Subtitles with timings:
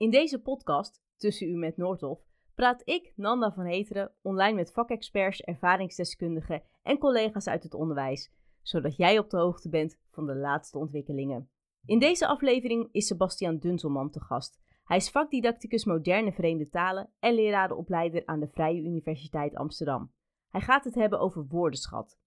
[0.00, 2.20] In deze podcast, Tussen U met Noordhof,
[2.54, 8.32] praat ik, Nanda van Heteren, online met vakexperts, ervaringsdeskundigen en collega's uit het onderwijs,
[8.62, 11.50] zodat jij op de hoogte bent van de laatste ontwikkelingen.
[11.84, 14.60] In deze aflevering is Sebastian Dunselman te gast.
[14.84, 20.12] Hij is vakdidacticus moderne vreemde talen en lerarenopleider aan de Vrije Universiteit Amsterdam.
[20.48, 22.18] Hij gaat het hebben over woordenschat.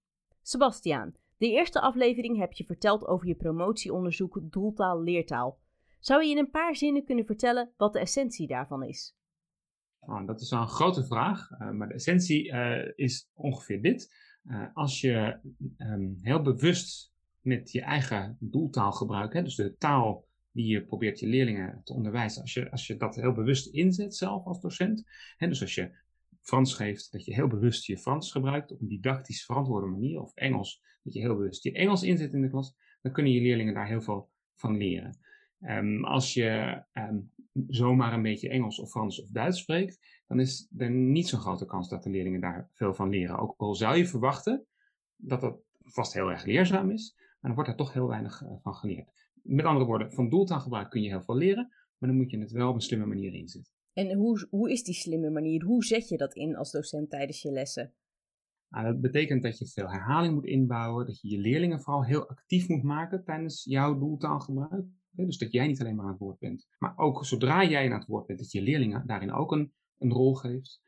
[0.41, 5.61] Sebastian, de eerste aflevering heb je verteld over je promotieonderzoek Doeltaal-Leertaal.
[6.03, 9.15] Zou je in een paar zinnen kunnen vertellen wat de essentie daarvan is?
[9.99, 14.15] Nou, dat is wel een grote vraag, uh, maar de essentie uh, is ongeveer dit.
[14.45, 15.39] Uh, als je
[15.77, 21.19] um, heel bewust met je eigen doeltaal gebruikt, hè, dus de taal die je probeert
[21.19, 25.03] je leerlingen te onderwijzen, als je, als je dat heel bewust inzet zelf als docent,
[25.37, 25.95] hè, dus als je
[26.41, 30.35] Frans geeft, dat je heel bewust je Frans gebruikt op een didactisch verantwoorde manier, of
[30.35, 33.73] Engels, dat je heel bewust je Engels inzet in de klas, dan kunnen je leerlingen
[33.73, 35.17] daar heel veel van leren.
[35.69, 37.31] Um, als je um,
[37.67, 41.65] zomaar een beetje Engels of Frans of Duits spreekt, dan is er niet zo'n grote
[41.65, 43.37] kans dat de leerlingen daar veel van leren.
[43.37, 44.65] Ook al zou je verwachten
[45.15, 48.49] dat dat vast heel erg leerzaam is, maar dan wordt er toch heel weinig uh,
[48.61, 49.11] van geleerd.
[49.41, 52.51] Met andere woorden, van doeltaalgebruik kun je heel veel leren, maar dan moet je het
[52.51, 53.73] wel op een slimme manier inzetten.
[53.93, 55.63] En hoe, hoe is die slimme manier?
[55.63, 57.93] Hoe zet je dat in als docent tijdens je lessen?
[58.69, 62.29] Nou, dat betekent dat je veel herhaling moet inbouwen, dat je je leerlingen vooral heel
[62.29, 64.85] actief moet maken tijdens jouw doeltaalgebruik.
[65.15, 66.67] Dus dat jij niet alleen maar aan het woord bent.
[66.77, 70.11] Maar ook zodra jij aan het woord bent, dat je leerlingen daarin ook een, een
[70.11, 70.81] rol geeft.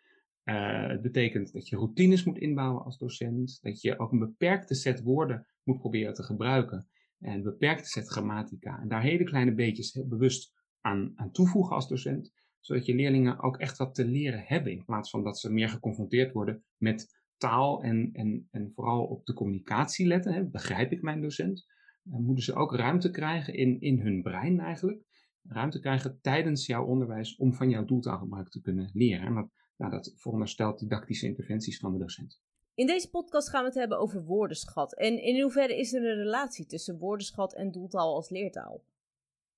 [0.43, 3.59] Uh, het betekent dat je routines moet inbouwen als docent.
[3.61, 6.87] Dat je ook een beperkte set woorden moet proberen te gebruiken.
[7.19, 8.79] En een beperkte set grammatica.
[8.79, 12.33] En daar hele kleine beetjes heel bewust aan, aan toevoegen als docent.
[12.59, 14.71] Zodat je leerlingen ook echt wat te leren hebben.
[14.71, 19.25] In plaats van dat ze meer geconfronteerd worden met taal en, en, en vooral op
[19.25, 20.33] de communicatie letten.
[20.33, 20.43] Hè.
[20.49, 21.65] Begrijp ik mijn docent?
[22.05, 25.03] Moeten ze ook ruimte krijgen in, in hun brein eigenlijk.
[25.41, 29.27] Ruimte krijgen tijdens jouw onderwijs om van jouw doeltaalgebruik te kunnen leren.
[29.27, 32.41] En dat, nou, dat veronderstelt didactische interventies van de docent.
[32.73, 34.95] In deze podcast gaan we het hebben over woordenschat.
[34.95, 38.83] En in hoeverre is er een relatie tussen woordenschat en doeltaal als leertaal?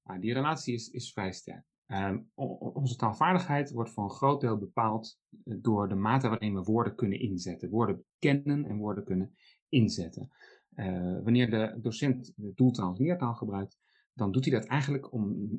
[0.03, 1.65] Nou, die relatie is, is vrij sterk.
[1.87, 2.31] Um,
[2.73, 6.95] onze taalvaardigheid wordt voor een groot deel bepaald eh, door de mate waarin we woorden
[6.95, 7.69] kunnen inzetten.
[7.69, 9.35] Woorden kennen en woorden kunnen
[9.69, 10.31] inzetten.
[10.79, 13.77] Uh, wanneer de docent de doeltaal leertaal gebruikt,
[14.13, 15.49] dan doet hij dat eigenlijk om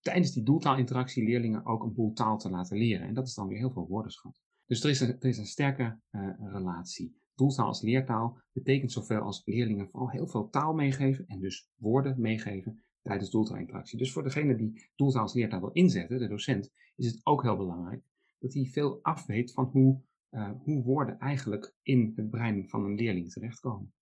[0.00, 3.06] tijdens die doeltaalinteractie leerlingen ook een boel taal te laten leren.
[3.06, 4.40] En dat is dan weer heel veel woordenschat.
[4.66, 7.16] Dus er is een, er is een sterke uh, relatie.
[7.34, 12.20] Doeltaal als leertaal betekent zoveel als leerlingen vooral heel veel taal meegeven en dus woorden
[12.20, 13.98] meegeven tijdens doeltaalinteractie.
[13.98, 17.56] Dus voor degene die doeltaal als leertaal wil inzetten, de docent, is het ook heel
[17.56, 18.02] belangrijk
[18.38, 22.94] dat hij veel afweet van hoe, uh, hoe woorden eigenlijk in het brein van een
[22.94, 23.92] leerling terechtkomen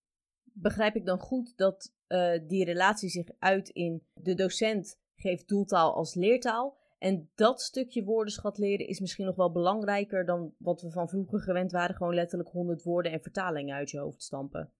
[0.53, 5.95] begrijp ik dan goed dat uh, die relatie zich uit in de docent geeft doeltaal
[5.95, 6.77] als leertaal.
[6.97, 11.39] En dat stukje woordenschat leren is misschien nog wel belangrijker dan wat we van vroeger
[11.39, 11.95] gewend waren.
[11.95, 14.71] Gewoon letterlijk 100 woorden en vertalingen uit je hoofd stampen.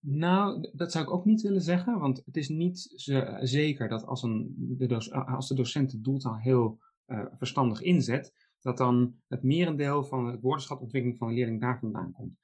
[0.00, 1.98] Nou, dat zou ik ook niet willen zeggen.
[1.98, 2.92] Want het is niet
[3.40, 8.76] zeker dat als, een, de, als de docent de doeltaal heel uh, verstandig inzet, dat
[8.76, 12.38] dan het merendeel van het woordenschatontwikkeling van de leerling daar vandaan komt.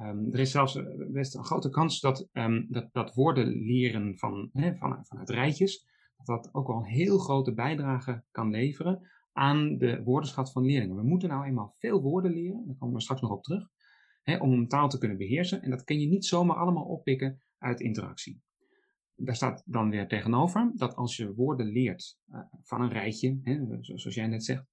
[0.00, 4.18] Um, er is zelfs eh, best een grote kans dat, um, dat, dat woorden leren
[4.18, 9.78] van, van, vanuit rijtjes, dat dat ook wel een heel grote bijdrage kan leveren aan
[9.78, 10.96] de woordenschat van leerlingen.
[10.96, 13.68] We moeten nou eenmaal veel woorden leren, daar komen we straks nog op terug,
[14.38, 15.62] om een taal te kunnen beheersen.
[15.62, 18.42] En dat kun je niet zomaar allemaal oppikken uit interactie.
[19.14, 23.38] Daar staat dan weer tegenover dat als je woorden leert uh, van een rijtje,
[23.80, 24.64] zoals jij net zegt,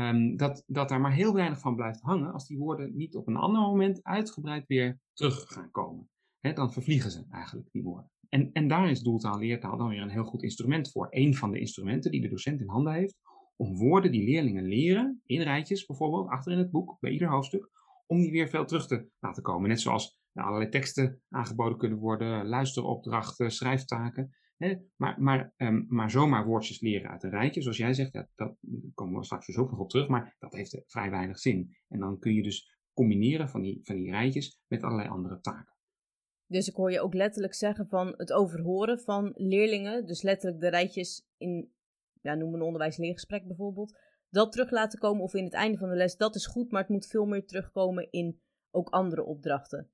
[0.00, 3.26] Um, dat, dat daar maar heel weinig van blijft hangen als die woorden niet op
[3.26, 6.08] een ander moment uitgebreid weer terug gaan komen.
[6.40, 8.10] Dan vervliegen ze eigenlijk, die woorden.
[8.28, 11.06] En, en daar is doeltaal, leertaal dan weer een heel goed instrument voor.
[11.10, 13.18] Een van de instrumenten die de docent in handen heeft
[13.60, 17.70] om woorden die leerlingen leren, in rijtjes bijvoorbeeld, achter in het boek, bij ieder hoofdstuk,
[18.06, 19.68] om die weer veel terug te laten komen.
[19.68, 24.30] Net zoals nou, allerlei teksten aangeboden kunnen worden, luisteropdrachten, schrijftaken.
[24.60, 24.74] Hè?
[24.96, 28.56] Maar, maar, um, maar zomaar woordjes leren uit een rijtje, zoals jij zegt, ja, dat
[28.94, 31.76] komen we straks dus ook nog op terug, maar dat heeft vrij weinig zin.
[31.88, 35.74] En dan kun je dus combineren van die, van die rijtjes met allerlei andere taken.
[36.46, 40.68] Dus ik hoor je ook letterlijk zeggen van het overhoren van leerlingen, dus letterlijk de
[40.68, 41.72] rijtjes in,
[42.20, 43.98] ja, noem een onderwijsleergesprek bijvoorbeeld,
[44.28, 46.80] dat terug laten komen of in het einde van de les, dat is goed, maar
[46.80, 48.40] het moet veel meer terugkomen in
[48.70, 49.90] ook andere opdrachten.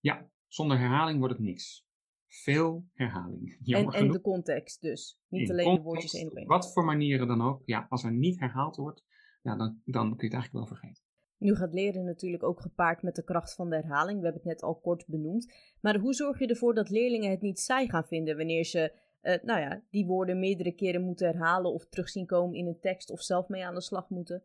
[0.00, 1.87] Ja, zonder herhaling wordt het niks
[2.28, 3.58] veel herhaling.
[3.76, 5.20] En, en de context dus.
[5.28, 6.46] Niet alleen de woordjes één op één.
[6.46, 7.62] Wat voor manieren dan ook.
[7.64, 9.04] Ja, als er niet herhaald wordt,
[9.42, 11.02] ja, dan, dan kun je het eigenlijk wel vergeten.
[11.38, 14.18] Nu gaat leren natuurlijk ook gepaard met de kracht van de herhaling.
[14.18, 15.52] We hebben het net al kort benoemd.
[15.80, 18.92] Maar hoe zorg je ervoor dat leerlingen het niet saai gaan vinden wanneer ze
[19.22, 23.10] uh, nou ja, die woorden meerdere keren moeten herhalen of terugzien komen in een tekst
[23.10, 24.42] of zelf mee aan de slag moeten?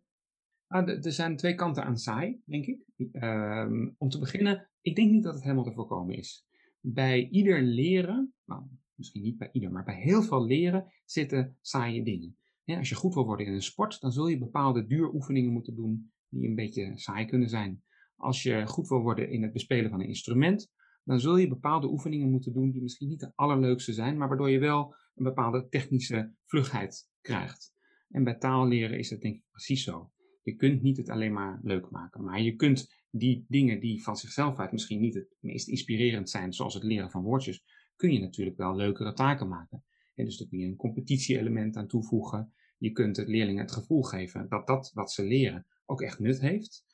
[0.67, 2.85] Ah, er zijn twee kanten aan saai, denk ik.
[3.11, 6.45] Ehm, om te beginnen, ik denk niet dat het helemaal te voorkomen is.
[6.85, 8.63] Bij ieder leren, nou,
[8.95, 12.37] misschien niet bij ieder, maar bij heel veel leren zitten saaie dingen.
[12.65, 16.11] als je goed wil worden in een sport, dan zul je bepaalde duuroefeningen moeten doen
[16.29, 17.83] die een beetje saai kunnen zijn.
[18.15, 20.71] Als je goed wil worden in het bespelen van een instrument,
[21.03, 24.49] dan zul je bepaalde oefeningen moeten doen die misschien niet de allerleukste zijn, maar waardoor
[24.49, 27.73] je wel een bepaalde technische vlugheid krijgt.
[28.09, 30.11] En bij taal leren is dat denk ik precies zo.
[30.41, 34.17] Je kunt niet het alleen maar leuk maken, maar je kunt die dingen die van
[34.17, 37.63] zichzelf uit misschien niet het meest inspirerend zijn, zoals het leren van woordjes,
[37.95, 39.83] kun je natuurlijk wel leukere taken maken.
[40.15, 42.53] En dus daar kun je een competitie-element aan toevoegen.
[42.77, 46.41] Je kunt het leerlingen het gevoel geven dat dat wat ze leren ook echt nut
[46.41, 46.85] heeft.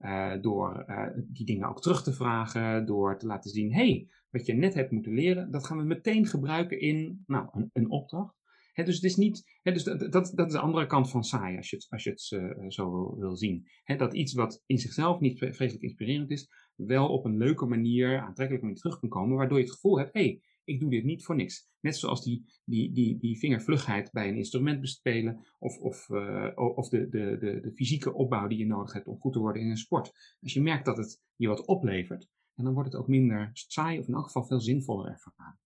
[0.00, 4.46] Uh, door uh, die dingen ook terug te vragen, door te laten zien, hey, wat
[4.46, 8.35] je net hebt moeten leren, dat gaan we meteen gebruiken in nou, een, een opdracht.
[8.84, 11.76] Dus het is niet, dus dat, dat, is de andere kant van saai, als je
[11.76, 13.66] het, als je het uh, zo wil, zien.
[13.96, 18.66] Dat iets wat in zichzelf niet vreselijk inspirerend is, wel op een leuke manier, aantrekkelijke
[18.66, 21.36] manier terug kan komen, waardoor je het gevoel hebt, hey, ik doe dit niet voor
[21.36, 21.68] niks.
[21.80, 26.88] Net zoals die, die, die, die vingervlugheid bij een instrument bespelen of, of, uh, of
[26.88, 29.70] de, de, de, de fysieke opbouw die je nodig hebt om goed te worden in
[29.70, 30.36] een sport.
[30.40, 33.98] Als je merkt dat het je wat oplevert, en dan wordt het ook minder saai
[33.98, 35.58] of in elk geval veel zinvoller ervaren.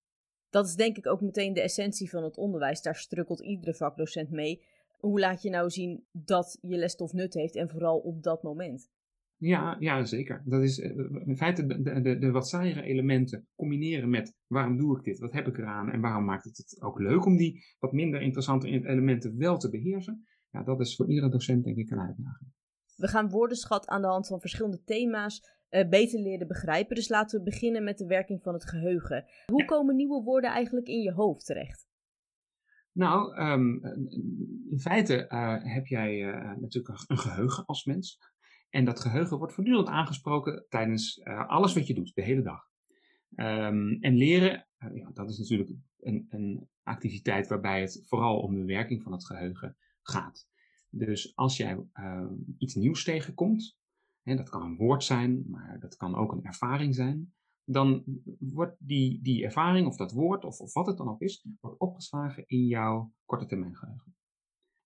[0.50, 2.82] Dat is denk ik ook meteen de essentie van het onderwijs.
[2.82, 4.62] Daar strukkelt iedere vakdocent mee.
[4.98, 8.90] Hoe laat je nou zien dat je lesstof nut heeft en vooral op dat moment?
[9.36, 10.42] Ja, ja, zeker.
[10.44, 10.90] Dat is eh,
[11.26, 15.32] in feite de, de, de wat saaiere elementen combineren met waarom doe ik dit, wat
[15.32, 18.68] heb ik eraan en waarom maakt het het ook leuk om die wat minder interessante
[18.68, 20.26] elementen wel te beheersen.
[20.50, 22.50] Ja, dat is voor iedere docent denk ik een uitdaging.
[22.96, 26.94] We gaan woordenschat aan de hand van verschillende thema's uh, beter leren begrijpen.
[26.94, 29.24] Dus laten we beginnen met de werking van het geheugen.
[29.46, 31.88] Hoe komen nieuwe woorden eigenlijk in je hoofd terecht?
[32.92, 33.84] Nou, um,
[34.70, 38.18] in feite uh, heb jij uh, natuurlijk een geheugen als mens.
[38.68, 42.68] En dat geheugen wordt voortdurend aangesproken tijdens alles wat je doet, de hele dag.
[43.36, 45.70] Um, en leren, ja, dat is natuurlijk
[46.00, 50.48] een, een, activiteit waarbij het vooral om de werking van het geheugen gaat.
[50.88, 53.78] Dus als jij uh, iets nieuws tegenkomt,
[54.22, 57.34] dat kan een woord zijn, maar dat kan ook een ervaring zijn,
[57.64, 58.04] dan
[58.38, 61.80] wordt die, die ervaring of dat woord of, of wat het dan ook is, wordt
[61.80, 64.14] opgeslagen in jouw korte termijn geheugen.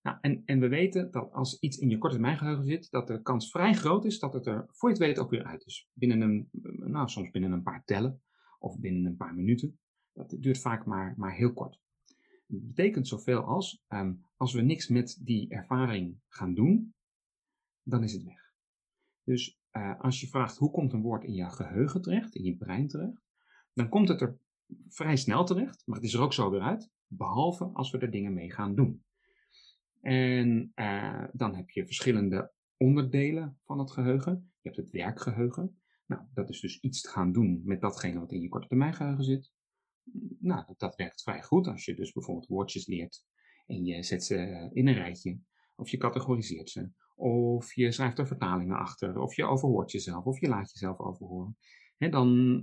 [0.01, 3.07] Nou, en, en we weten dat als iets in je korte termijn geheugen zit, dat
[3.07, 5.65] de kans vrij groot is dat het er voor je het weet ook weer uit
[5.65, 5.89] is.
[5.93, 6.49] Binnen een,
[6.91, 8.21] nou, soms binnen een paar tellen
[8.59, 9.79] of binnen een paar minuten.
[10.13, 11.79] Dat duurt vaak maar, maar heel kort.
[12.47, 16.93] Dat betekent zoveel als, um, als we niks met die ervaring gaan doen,
[17.83, 18.44] dan is het weg.
[19.25, 22.55] Dus uh, als je vraagt hoe komt een woord in je geheugen terecht, in je
[22.55, 23.23] brein terecht,
[23.73, 24.37] dan komt het er
[24.87, 28.11] vrij snel terecht, maar het is er ook zo weer uit, behalve als we er
[28.11, 29.03] dingen mee gaan doen.
[30.01, 34.51] En uh, dan heb je verschillende onderdelen van het geheugen.
[34.61, 35.79] Je hebt het werkgeheugen.
[36.05, 38.93] Nou, dat is dus iets te gaan doen met datgene wat in je korte termijn
[38.93, 39.51] geheugen zit.
[40.39, 43.25] Nou, dat, dat werkt vrij goed als je dus bijvoorbeeld woordjes leert
[43.65, 45.39] en je zet ze in een rijtje.
[45.75, 46.89] Of je categoriseert ze.
[47.15, 49.19] Of je schrijft er vertalingen achter.
[49.19, 50.25] Of je overhoort jezelf.
[50.25, 51.57] Of je laat jezelf overhoren.
[51.97, 52.59] He, dan,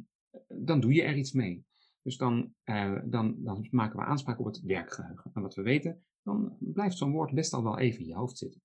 [0.48, 1.64] dan doe je er iets mee.
[2.02, 5.30] Dus dan, uh, dan, dan maken we aanspraak op het werkgeheugen.
[5.34, 8.38] En wat we weten, dan blijft zo'n woord best al wel even in je hoofd
[8.38, 8.62] zitten.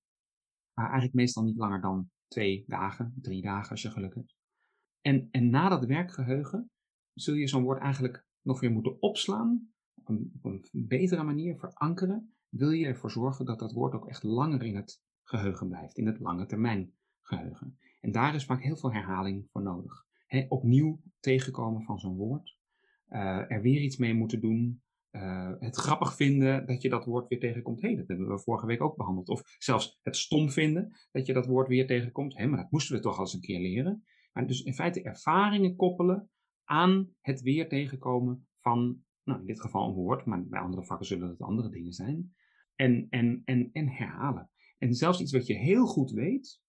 [0.74, 4.36] Maar eigenlijk meestal niet langer dan twee dagen, drie dagen als je geluk hebt.
[5.00, 6.70] En, en na dat werkgeheugen
[7.14, 11.58] zul je zo'n woord eigenlijk nog weer moeten opslaan, op een, op een betere manier
[11.58, 15.98] verankeren, wil je ervoor zorgen dat dat woord ook echt langer in het geheugen blijft,
[15.98, 17.78] in het lange termijn geheugen.
[18.00, 20.06] En daar is vaak heel veel herhaling voor nodig.
[20.48, 22.58] opnieuw tegenkomen van zo'n woord,
[23.08, 27.28] uh, er weer iets mee moeten doen, uh, het grappig vinden dat je dat woord
[27.28, 27.80] weer tegenkomt.
[27.80, 29.28] Hé, hey, dat hebben we vorige week ook behandeld.
[29.28, 32.36] Of zelfs het stom vinden dat je dat woord weer tegenkomt.
[32.36, 34.04] Hé, maar dat moesten we toch al eens een keer leren.
[34.32, 36.30] Maar dus in feite ervaringen koppelen
[36.64, 41.06] aan het weer tegenkomen van, nou in dit geval een woord, maar bij andere vakken
[41.06, 42.34] zullen het andere dingen zijn.
[42.78, 44.50] En, en, en, en herhalen.
[44.78, 46.60] En zelfs iets wat je heel goed weet,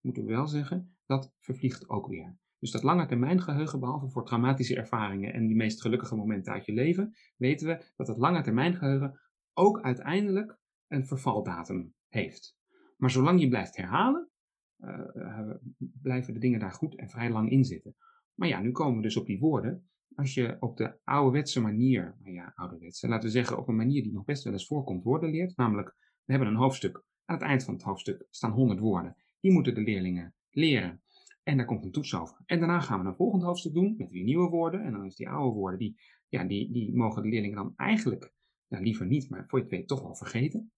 [0.00, 2.38] moeten we wel zeggen, dat vervliegt ook weer.
[2.58, 6.66] Dus dat lange termijn geheugen, behalve voor traumatische ervaringen en die meest gelukkige momenten uit
[6.66, 9.20] je leven, weten we dat het lange termijn geheugen
[9.52, 12.56] ook uiteindelijk een vervaldatum heeft.
[12.96, 14.30] Maar zolang je blijft herhalen,
[14.78, 17.96] uh, blijven de dingen daar goed en vrij lang in zitten.
[18.34, 19.90] Maar ja, nu komen we dus op die woorden.
[20.14, 24.02] Als je op de ouderwetse manier, nou ja, ouderwetse, laten we zeggen op een manier
[24.02, 25.56] die nog best wel eens voorkomt, woorden leert.
[25.56, 27.02] Namelijk, we hebben een hoofdstuk.
[27.24, 29.16] Aan het eind van het hoofdstuk staan 100 woorden.
[29.40, 31.02] Die moeten de leerlingen leren.
[31.42, 32.36] En daar komt een toets over.
[32.46, 34.82] En daarna gaan we een volgend hoofdstuk doen met weer nieuwe woorden.
[34.82, 38.32] En dan is die oude woorden, die, ja, die, die mogen de leerlingen dan eigenlijk
[38.66, 40.72] ja, liever niet, maar voor je het weet toch wel vergeten.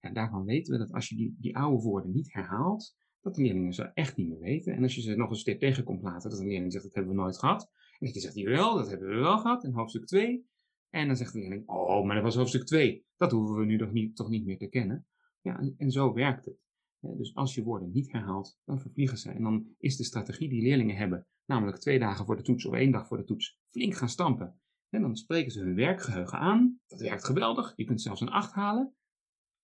[0.00, 3.42] En daarvan weten we dat als je die, die oude woorden niet herhaalt, dat de
[3.42, 4.74] leerlingen ze echt niet meer weten.
[4.74, 7.20] En als je ze nog eens tegenkomt later, dat een leerling zegt, dat hebben we
[7.20, 7.70] nooit gehad.
[8.12, 10.46] Je zegt, wel, dat hebben we wel gehad in hoofdstuk 2.
[10.90, 13.04] En dan zegt de leerling, oh, maar dat was hoofdstuk 2.
[13.16, 15.06] Dat hoeven we nu toch niet, toch niet meer te kennen.
[15.40, 16.58] Ja, en, en zo werkt het.
[17.00, 19.30] Dus als je woorden niet herhaalt, dan vervliegen ze.
[19.30, 22.74] En dan is de strategie die leerlingen hebben, namelijk twee dagen voor de toets of
[22.74, 24.60] één dag voor de toets, flink gaan stampen.
[24.88, 26.80] En dan spreken ze hun werkgeheugen aan.
[26.86, 27.72] Dat werkt geweldig.
[27.76, 28.94] Je kunt zelfs een 8 halen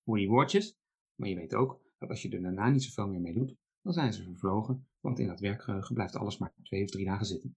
[0.05, 0.77] voor die woordjes.
[1.15, 3.93] Maar je weet ook dat als je er daarna niet zoveel meer mee doet, dan
[3.93, 4.89] zijn ze vervlogen.
[5.01, 7.57] Want in dat werkgeheugen blijft alles maar twee of drie dagen zitten.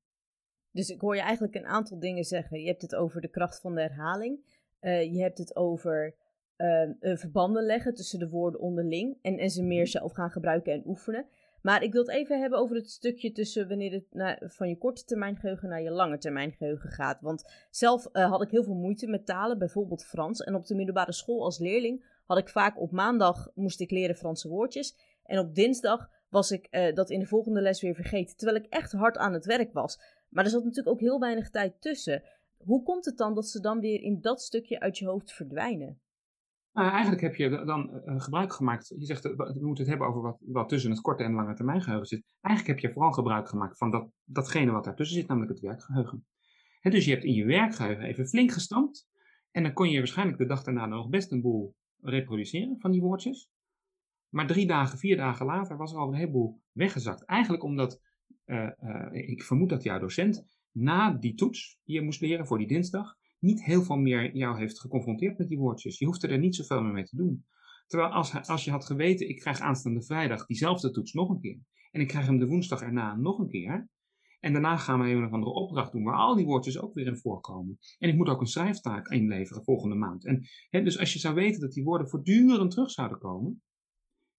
[0.74, 2.62] Dus ik hoor je eigenlijk een aantal dingen zeggen.
[2.62, 4.40] Je hebt het over de kracht van de herhaling.
[4.82, 6.16] Uh, je hebt het over
[6.58, 9.18] uh, verbanden leggen tussen de woorden onderling.
[9.22, 11.26] En, en ze meer zelf gaan gebruiken en oefenen.
[11.64, 14.78] Maar ik wil het even hebben over het stukje tussen wanneer het naar, van je
[14.78, 17.22] korte termijn geheugen naar je lange termijn geheugen gaat.
[17.22, 20.42] Want zelf uh, had ik heel veel moeite met talen, bijvoorbeeld Frans.
[20.42, 24.16] En op de middelbare school als leerling had ik vaak op maandag moest ik leren
[24.16, 24.96] Franse woordjes.
[25.26, 28.36] En op dinsdag was ik uh, dat in de volgende les weer vergeten.
[28.38, 30.00] Terwijl ik echt hard aan het werk was.
[30.30, 32.24] Maar er zat natuurlijk ook heel weinig tijd tussen.
[32.58, 36.02] Hoe komt het dan dat ze dan weer in dat stukje uit je hoofd verdwijnen?
[36.72, 38.88] Nou, eigenlijk heb je dan uh, gebruik gemaakt.
[38.88, 41.54] Je zegt, uh, we moeten het hebben over wat, wat tussen het korte en lange
[41.54, 42.36] termijn geheugen zit.
[42.42, 46.26] Eigenlijk heb je vooral gebruik gemaakt van dat, datgene wat daartussen zit, namelijk het werkgeheugen.
[46.80, 49.08] He, dus je hebt in je werkgeheugen even flink gestampt.
[49.52, 53.02] En dan kon je waarschijnlijk de dag daarna nog best een boel reproduceren van die
[53.02, 53.50] woordjes.
[54.34, 57.26] Maar drie dagen, vier dagen later was er al een heleboel weggezakt.
[57.26, 58.02] Eigenlijk omdat,
[58.46, 58.70] uh,
[59.12, 63.16] ik vermoed dat jouw docent na die toets die je moest leren voor die dinsdag,
[63.40, 66.00] niet heel veel meer jou heeft geconfronteerd met die woordjes.
[66.00, 67.46] Je hoefde er niet zoveel meer mee te doen.
[67.88, 71.60] Terwijl als, als je had geweten, ik krijg aanstaande vrijdag diezelfde toets nog een keer.
[71.92, 73.90] En ik krijg hem de woensdag erna nog een keer.
[74.40, 77.08] En daarna gaan we een of andere opdracht doen waar al die woordjes ook weer
[77.08, 77.78] in voorkomen.
[78.00, 80.26] En ik moet ook een schrijftaak inleveren volgende maand.
[80.26, 83.62] En hè, dus als je zou weten dat die woorden voortdurend terug zouden komen.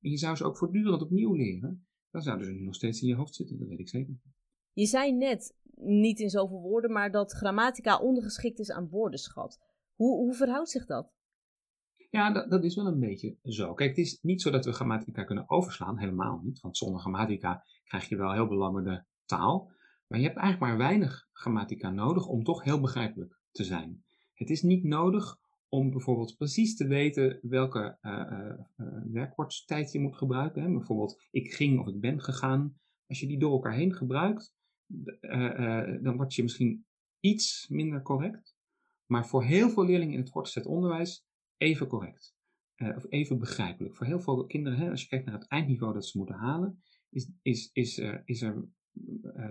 [0.04, 1.86] En je zou ze ook voortdurend opnieuw leren.
[2.10, 4.14] Dan zouden ze nu nog steeds in je hoofd zitten, dat weet ik zeker.
[4.72, 9.60] Je zei net, niet in zoveel woorden, maar dat grammatica ondergeschikt is aan woordenschat.
[9.94, 11.12] Hoe, hoe verhoudt zich dat?
[12.10, 13.74] Ja, dat, dat, is wel een beetje zo.
[13.74, 16.60] Kijk, het is niet zo dat we grammatica kunnen overslaan, helemaal niet.
[16.60, 19.70] Want zonder grammatica krijg je wel heel belangrijke taal.
[20.06, 24.04] Maar je hebt eigenlijk maar weinig grammatica nodig om toch heel begrijpelijk te zijn.
[24.34, 25.38] Het is niet nodig
[25.74, 30.62] om bijvoorbeeld precies te weten welke uh, uh, werkwoordstijd je moet gebruiken.
[30.62, 30.70] Hè.
[30.70, 32.78] Bijvoorbeeld, ik ging of ik ben gegaan.
[33.06, 34.54] Als je die door elkaar heen gebruikt,
[36.02, 36.86] dan word je misschien
[37.20, 38.56] iets minder correct.
[39.06, 41.24] Maar voor heel veel leerlingen in het voortgezet onderwijs
[41.56, 42.34] even correct.
[42.76, 43.96] Of even begrijpelijk.
[43.96, 46.82] Voor heel veel kinderen, hè, als je kijkt naar het eindniveau dat ze moeten halen,
[47.10, 48.68] is, is, is, is, er,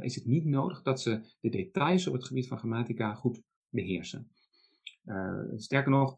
[0.01, 4.31] is het niet nodig dat ze de details op het gebied van grammatica goed beheersen.
[5.55, 6.15] Sterker nog,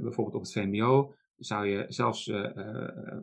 [0.00, 2.56] bijvoorbeeld op het VMBO zou je zelfs uh,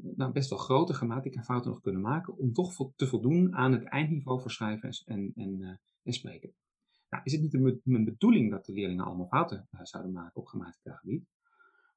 [0.02, 4.42] nou, best wel grote grammatica-fouten nog kunnen maken om toch te voldoen aan het eindniveau
[4.42, 6.54] voor schrijven en, en, en spreken.
[7.10, 11.28] Nou, is het niet mijn bedoeling dat de leerlingen allemaal fouten zouden maken op grammatica-gebied,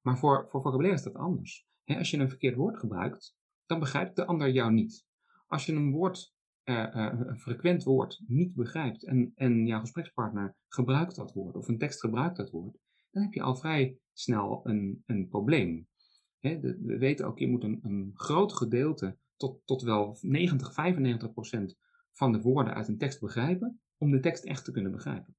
[0.01, 1.67] maar voor, voor vocabulaire is dat anders.
[1.85, 3.37] als je een verkeerd woord gebruikt,
[3.67, 5.07] dan begrijpt de ander jou niet.
[5.47, 6.35] Als je een woord,
[6.65, 12.01] een frequent woord, niet begrijpt en, en jouw gesprekspartner gebruikt dat woord, of een tekst
[12.01, 12.79] gebruikt dat woord,
[13.17, 15.89] dan heb je al vrij snel een, een probleem
[16.55, 21.79] we weten ook, je moet een, een groot gedeelte, tot, tot wel 90, 95 procent
[22.13, 25.37] van de woorden uit een tekst begrijpen, om de tekst echt te kunnen begrijpen.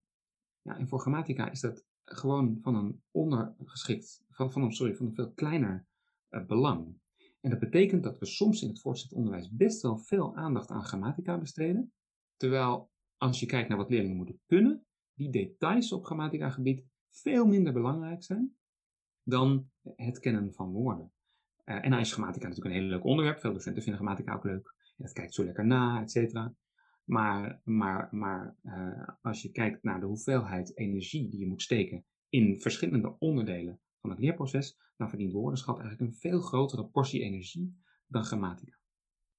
[0.61, 5.05] Ja, en voor grammatica is dat gewoon van een ondergeschikt, van, van, een, sorry, van
[5.05, 5.87] een veel kleiner
[6.29, 6.99] uh, belang.
[7.39, 10.83] En dat betekent dat we soms in het voortgezet onderwijs best wel veel aandacht aan
[10.83, 11.93] grammatica besteden,
[12.35, 16.85] terwijl als je kijkt naar wat leerlingen moeten kunnen, die details op grammatica gebied
[17.21, 18.55] veel minder belangrijk zijn
[19.23, 21.11] dan het kennen van woorden.
[21.65, 23.39] Uh, en dan is grammatica natuurlijk een heel leuk onderwerp.
[23.39, 24.75] Veel docenten vinden grammatica ook leuk.
[24.97, 26.55] Het kijkt zo lekker na, et cetera.
[27.03, 32.05] Maar, maar, maar uh, als je kijkt naar de hoeveelheid energie die je moet steken
[32.29, 37.77] in verschillende onderdelen van het leerproces, dan verdient woordenschat eigenlijk een veel grotere portie energie
[38.07, 38.77] dan grammatica.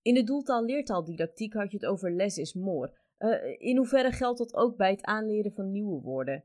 [0.03, 2.99] In de doeltaal-leertaaldidactiek had je het over less is more.
[3.19, 6.45] Uh, in hoeverre geldt dat ook bij het aanleren van nieuwe woorden?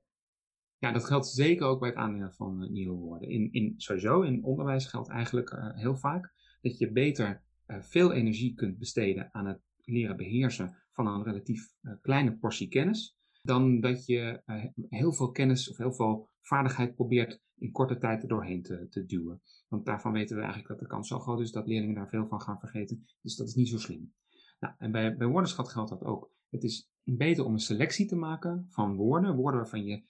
[0.84, 3.30] Ja, dat geldt zeker ook bij het aanleren van uh, nieuwe woorden.
[3.30, 8.12] In, in, sowieso in onderwijs geldt eigenlijk uh, heel vaak dat je beter uh, veel
[8.12, 14.06] energie kunt besteden aan het leren beheersen van een relatief kleine portie kennis, dan dat
[14.06, 14.42] je
[14.90, 19.06] heel veel kennis of heel veel vaardigheid probeert in korte tijd er doorheen te, te
[19.06, 19.42] duwen.
[19.68, 22.28] Want daarvan weten we eigenlijk dat de kans zo groot is dat leerlingen daar veel
[22.28, 23.06] van gaan vergeten.
[23.22, 24.14] Dus dat is niet zo slim.
[24.60, 26.32] Nou, en bij, bij woordenschat geldt dat ook.
[26.50, 30.04] Het is beter om een selectie te maken van woorden, woorden waarvan je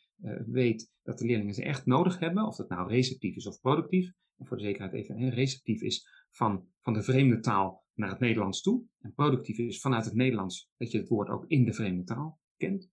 [0.45, 4.13] weet dat de leerlingen ze echt nodig hebben, of dat nou receptief is of productief.
[4.37, 8.61] En voor de zekerheid even, receptief is van, van de vreemde taal naar het Nederlands
[8.61, 8.85] toe.
[8.99, 12.39] En productief is vanuit het Nederlands dat je het woord ook in de vreemde taal
[12.57, 12.91] kent.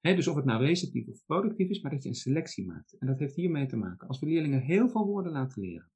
[0.00, 2.98] dus of het nou receptief of productief is, maar dat je een selectie maakt.
[2.98, 4.08] En dat heeft hiermee te maken.
[4.08, 5.90] Als we leerlingen heel veel woorden laten leren,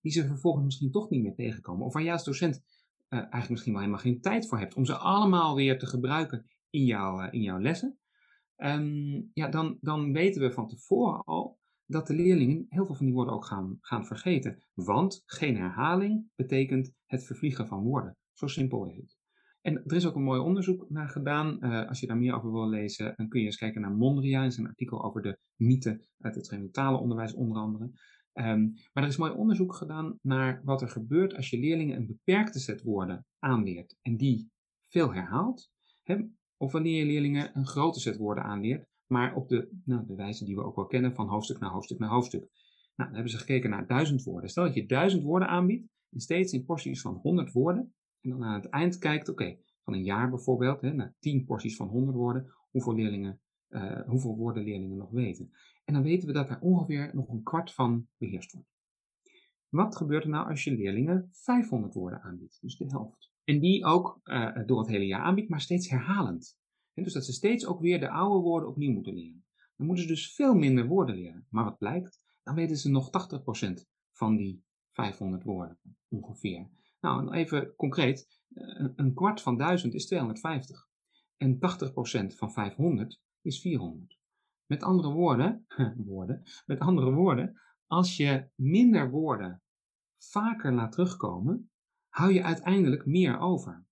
[0.00, 3.50] die ze vervolgens misschien toch niet meer tegenkomen, of waar jij als docent uh, eigenlijk
[3.50, 7.22] misschien wel helemaal geen tijd voor hebt om ze allemaal weer te gebruiken in, jouw
[7.22, 7.98] uh, in jouw lessen,
[8.56, 13.06] um, ja, dan, dan weten we van tevoren al dat de leerlingen heel veel van
[13.06, 14.62] die woorden ook gaan, gaan vergeten.
[14.74, 18.16] Want geen herhaling betekent het vervliegen van woorden.
[18.32, 19.20] Zo simpel is het.
[19.60, 21.58] En er is ook een mooi onderzoek naar gedaan.
[21.60, 24.42] Uh, als je daar meer over wil lezen, dan kun je eens kijken naar Mondria
[24.42, 27.90] in zijn artikel over de mythe uit het genitale onderwijs onder andere.
[28.34, 32.06] Um, maar er is mooi onderzoek gedaan naar wat er gebeurt als je leerlingen een
[32.06, 34.50] beperkte set woorden aanleert en die
[34.88, 35.70] veel herhaalt.
[36.02, 36.16] Hè,
[36.62, 40.44] of wanneer je leerlingen een grote set woorden aanleert, maar op de, nou, de wijze
[40.44, 42.40] die we ook wel kennen van hoofdstuk naar hoofdstuk naar hoofdstuk.
[42.40, 42.50] Nou,
[42.96, 44.50] dan hebben ze gekeken naar duizend woorden.
[44.50, 48.44] Stel dat je duizend woorden aanbiedt, en steeds in porties van 100 woorden, en dan
[48.44, 52.16] aan het eind kijkt, oké, van een jaar bijvoorbeeld, hè, naar 10 porties van 100
[52.16, 55.50] woorden, hoeveel, leerlingen, uh, hoeveel woorden leerlingen nog weten.
[55.84, 58.68] En dan weten we dat er ongeveer nog een kwart van beheerst wordt.
[59.68, 63.31] Wat gebeurt er nou als je leerlingen 500 woorden aanbiedt, dus de helft?
[63.44, 66.58] En die ook uh, door het hele jaar aanbiedt, maar steeds herhalend.
[66.94, 69.44] En dus dat ze steeds ook weer de oude woorden opnieuw moeten leren.
[69.76, 71.46] Dan moeten ze dus veel minder woorden leren.
[71.50, 72.20] Maar wat blijkt?
[72.42, 73.10] Dan weten ze nog
[73.78, 76.70] 80% van die 500 woorden ongeveer.
[77.00, 78.40] Nou, even concreet.
[78.96, 80.88] Een kwart van 1000 is 250.
[81.36, 81.58] En 80%
[82.36, 84.18] van 500 is 400.
[84.66, 85.66] Met andere woorden,
[86.06, 89.62] woorden, met andere woorden, als je minder woorden
[90.18, 91.71] vaker laat terugkomen,
[92.12, 93.84] hou je uiteindelijk meer over.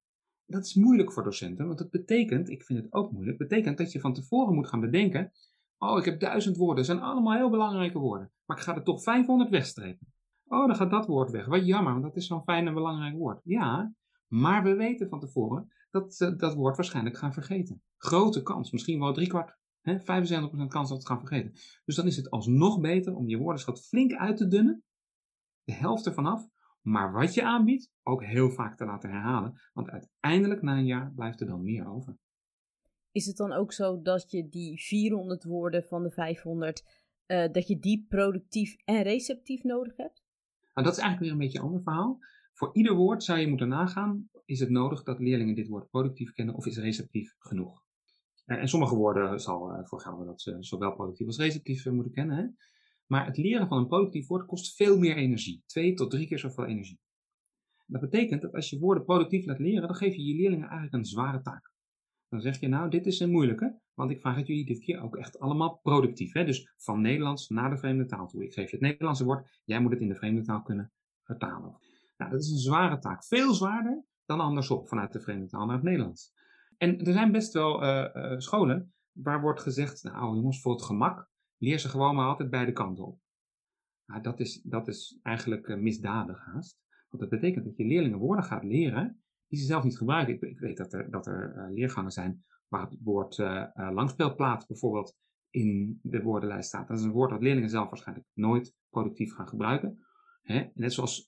[0.47, 3.93] Dat is moeilijk voor docenten, want het betekent, ik vind het ook moeilijk, betekent dat
[3.93, 5.33] je van tevoren moet gaan bedenken,
[5.79, 8.83] oh ik heb duizend woorden, dat zijn allemaal heel belangrijke woorden, maar ik ga er
[8.83, 10.12] toch 500 wegstrepen.
[10.47, 11.47] Oh, dan gaat dat woord weg.
[11.47, 13.41] Wat jammer, want dat is zo'n fijn en belangrijk woord.
[13.45, 13.95] Ja,
[14.27, 17.83] maar we weten van tevoren dat uh, dat woord waarschijnlijk gaan vergeten.
[17.97, 20.02] Grote kans, misschien wel driekwart, hè, 75%
[20.69, 21.52] kans dat het gaan vergeten.
[21.85, 24.85] Dus dan is het alsnog beter om je woordenschat flink uit te dunnen,
[25.63, 26.49] de helft ervan af,
[26.80, 29.60] maar wat je aanbiedt ook heel vaak te laten herhalen.
[29.73, 32.16] Want uiteindelijk na een jaar blijft er dan meer over.
[33.12, 36.84] Is het dan ook zo dat je die 400 woorden van de 500,
[37.26, 40.23] uh, eh, dat je die productief en receptief nodig hebt?
[40.75, 42.19] Nou, dat is eigenlijk weer een beetje een ander verhaal.
[42.52, 46.32] Voor ieder woord zou je moeten nagaan, is het nodig dat leerlingen dit woord productief
[46.32, 47.82] kennen of is receptief genoeg?
[48.47, 52.12] Uh, en sommige woorden zal uh, voor gelden dat ze zowel productief als receptief moeten
[52.12, 52.36] kennen.
[52.36, 52.47] Hè?
[53.11, 55.63] Maar het leren van een productief woord kost veel meer energie.
[55.67, 56.99] Twee tot drie keer zoveel energie.
[57.87, 60.95] Dat betekent dat als je woorden productief laat leren, dan geef je je leerlingen eigenlijk
[60.95, 61.73] een zware taak.
[62.29, 65.03] Dan zeg je nou, dit is een moeilijke, want ik vraag het jullie dit keer
[65.03, 66.33] ook echt allemaal productief.
[66.33, 66.45] Hè?
[66.45, 68.45] Dus van Nederlands naar de vreemde taal toe.
[68.45, 70.93] Ik geef je het Nederlandse woord, jij moet het in de vreemde taal kunnen
[71.23, 71.79] vertalen.
[72.17, 73.25] Nou, dat is een zware taak.
[73.25, 76.33] Veel zwaarder dan andersom, vanuit de vreemde taal naar het Nederlands.
[76.77, 80.83] En er zijn best wel uh, uh, scholen waar wordt gezegd, nou jongens, voor het
[80.83, 81.29] gemak,
[81.61, 83.19] leer ze gewoon maar altijd beide kanten op.
[84.07, 86.79] Nou, dat, is, dat is eigenlijk uh, misdadig haast.
[87.09, 90.35] Want dat betekent dat je leerlingen woorden gaat leren die ze zelf niet gebruiken.
[90.35, 94.05] Ik, ik weet dat er, dat er uh, leergangen zijn waar het woord uh,
[94.67, 95.17] bijvoorbeeld
[95.51, 96.89] in de woordenlijst staat.
[96.89, 100.05] Dat is een woord dat leerlingen zelf waarschijnlijk nooit productief gaan gebruiken.
[100.75, 101.27] Net zoals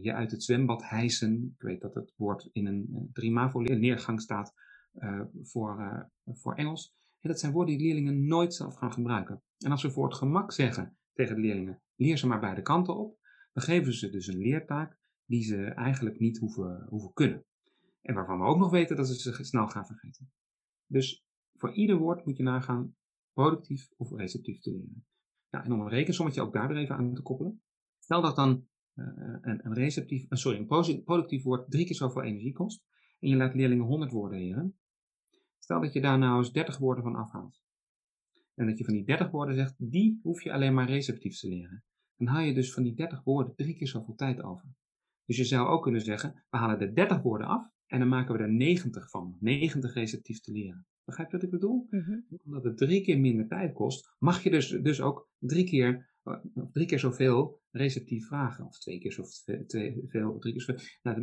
[0.00, 1.54] je uit het zwembad hijsen.
[1.56, 4.54] Ik weet dat het woord in een drie MAVO leergang staat
[5.42, 6.94] voor, voor Engels.
[7.26, 9.42] Dat zijn woorden die leerlingen nooit zelf gaan gebruiken.
[9.58, 12.96] En als we voor het gemak zeggen tegen de leerlingen, leer ze maar beide kanten
[12.96, 13.18] op,
[13.52, 17.44] dan geven ze dus een leertaak die ze eigenlijk niet hoeven, hoeven kunnen.
[18.02, 20.30] En waarvan we ook nog weten dat ze ze snel gaan vergeten.
[20.86, 22.96] Dus voor ieder woord moet je nagaan
[23.32, 25.06] productief of receptief te leren.
[25.50, 27.62] Nou, en om een rekensommetje ook daar weer even aan te koppelen.
[27.98, 29.06] Stel dat dan uh,
[29.40, 32.84] een, een, receptief, uh, sorry, een productief woord drie keer zoveel energie kost.
[33.18, 34.78] En je laat leerlingen 100 woorden leren.
[35.66, 37.60] Stel dat je daar nou eens 30 woorden van afhaalt.
[38.54, 41.48] En dat je van die 30 woorden zegt, die hoef je alleen maar receptief te
[41.48, 41.84] leren.
[42.16, 44.68] Dan haal je dus van die 30 woorden drie keer zoveel tijd over.
[45.24, 48.36] Dus je zou ook kunnen zeggen, we halen de 30 woorden af en dan maken
[48.36, 49.36] we er 90 van.
[49.40, 50.86] 90 receptief te leren.
[51.04, 51.86] Begrijp je wat ik bedoel?
[51.90, 56.10] Mm Omdat het drie keer minder tijd kost, mag je dus, dus ook drie keer,
[56.24, 56.34] uh,
[56.72, 58.66] drie keer zoveel receptief vragen.
[58.66, 60.84] Of twee keer zoveel, twee, veel, drie keer zoveel.
[61.02, 61.20] Nou,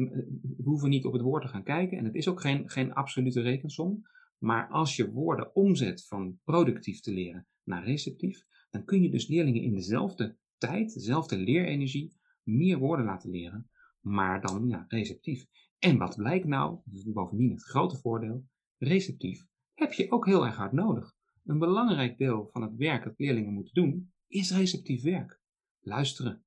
[0.57, 1.97] we hoeven niet op het woord te gaan kijken.
[1.97, 4.03] En het is ook geen, geen absolute rekensom.
[4.43, 9.27] Maar als je woorden omzet van productief te leren naar receptief, dan kun je dus
[9.27, 15.45] leerlingen in dezelfde tijd, dezelfde leerenergie, meer woorden laten leren, maar dan ja, receptief.
[15.79, 18.45] En wat blijkt nou, dat is bovendien het grote voordeel,
[18.77, 21.15] receptief heb je ook heel erg hard nodig.
[21.43, 25.41] een belangrijk deel van het werk dat leerlingen moeten doen, is receptief werk.
[25.79, 26.45] Luisteren,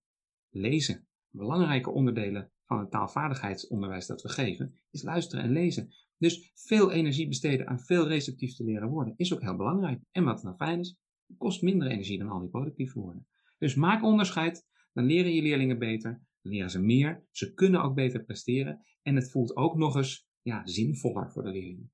[0.51, 1.09] lezen.
[1.31, 5.93] Belangrijke onderdelen van het taalvaardigheidsonderwijs dat we geven, is luisteren en lezen.
[6.19, 10.01] Dus veel energie besteden aan veel receptief te leren worden is ook heel belangrijk.
[10.11, 13.27] En wat nou fijn is, het kost minder energie dan al die productieve woorden.
[13.59, 16.11] Dus maak onderscheid, dan leren je leerlingen beter,
[16.43, 20.29] dan leren ze meer, ze kunnen ook beter presteren en het voelt ook nog eens
[20.43, 21.91] ja, zinvoller voor de leerlingen.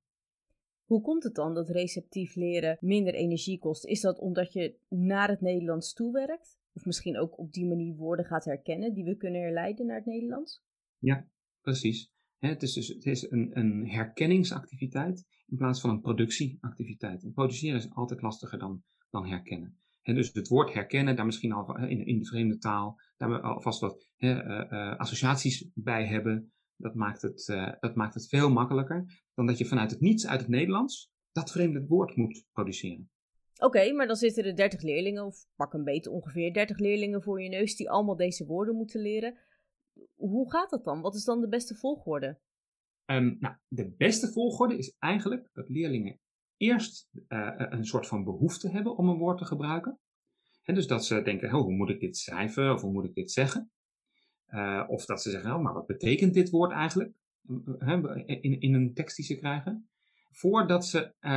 [0.84, 3.84] Hoe komt het dan dat receptief leren minder energie kost?
[3.84, 6.58] Is dat omdat je naar het Nederlands toewerkt?
[6.72, 10.06] Of misschien ook op die manier woorden gaat herkennen die we kunnen herleiden naar het
[10.06, 10.62] Nederlands?
[10.98, 11.28] Ja,
[11.60, 12.11] precies.
[12.48, 17.22] Het is dus het is een, een herkenningsactiviteit in plaats van een productieactiviteit.
[17.22, 19.78] En produceren is altijd lastiger dan, dan herkennen.
[20.02, 23.80] dus het woord herkennen, daar misschien al in, in de vreemde taal, daar we alvast
[23.80, 26.52] wat he, uh, uh, associaties bij hebben.
[26.76, 30.26] Dat maakt, het, uh, dat maakt het veel makkelijker dan dat je vanuit het niets,
[30.26, 33.10] uit het Nederlands, dat vreemde woord moet produceren.
[33.58, 37.42] Oké, maar dan zitten er 30 leerlingen, of pak een beetje ongeveer 30 leerlingen voor
[37.42, 39.38] je neus, die allemaal deze woorden moeten leren.
[40.14, 41.00] Hoe gaat dat dan?
[41.00, 42.40] Wat is dan de beste volgorde?
[43.06, 46.20] Um, nou, de beste volgorde is eigenlijk dat leerlingen
[46.56, 50.00] eerst uh, een soort van behoefte hebben om een woord te gebruiken.
[50.62, 53.30] En dus dat ze denken, hoe moet ik dit schrijven of hoe moet ik dit
[53.30, 53.72] zeggen?
[54.48, 57.12] Uh, of dat ze zeggen, oh, maar wat betekent dit woord eigenlijk?
[58.26, 59.90] In, in een tekst die ze krijgen
[60.32, 61.30] voordat ze uh,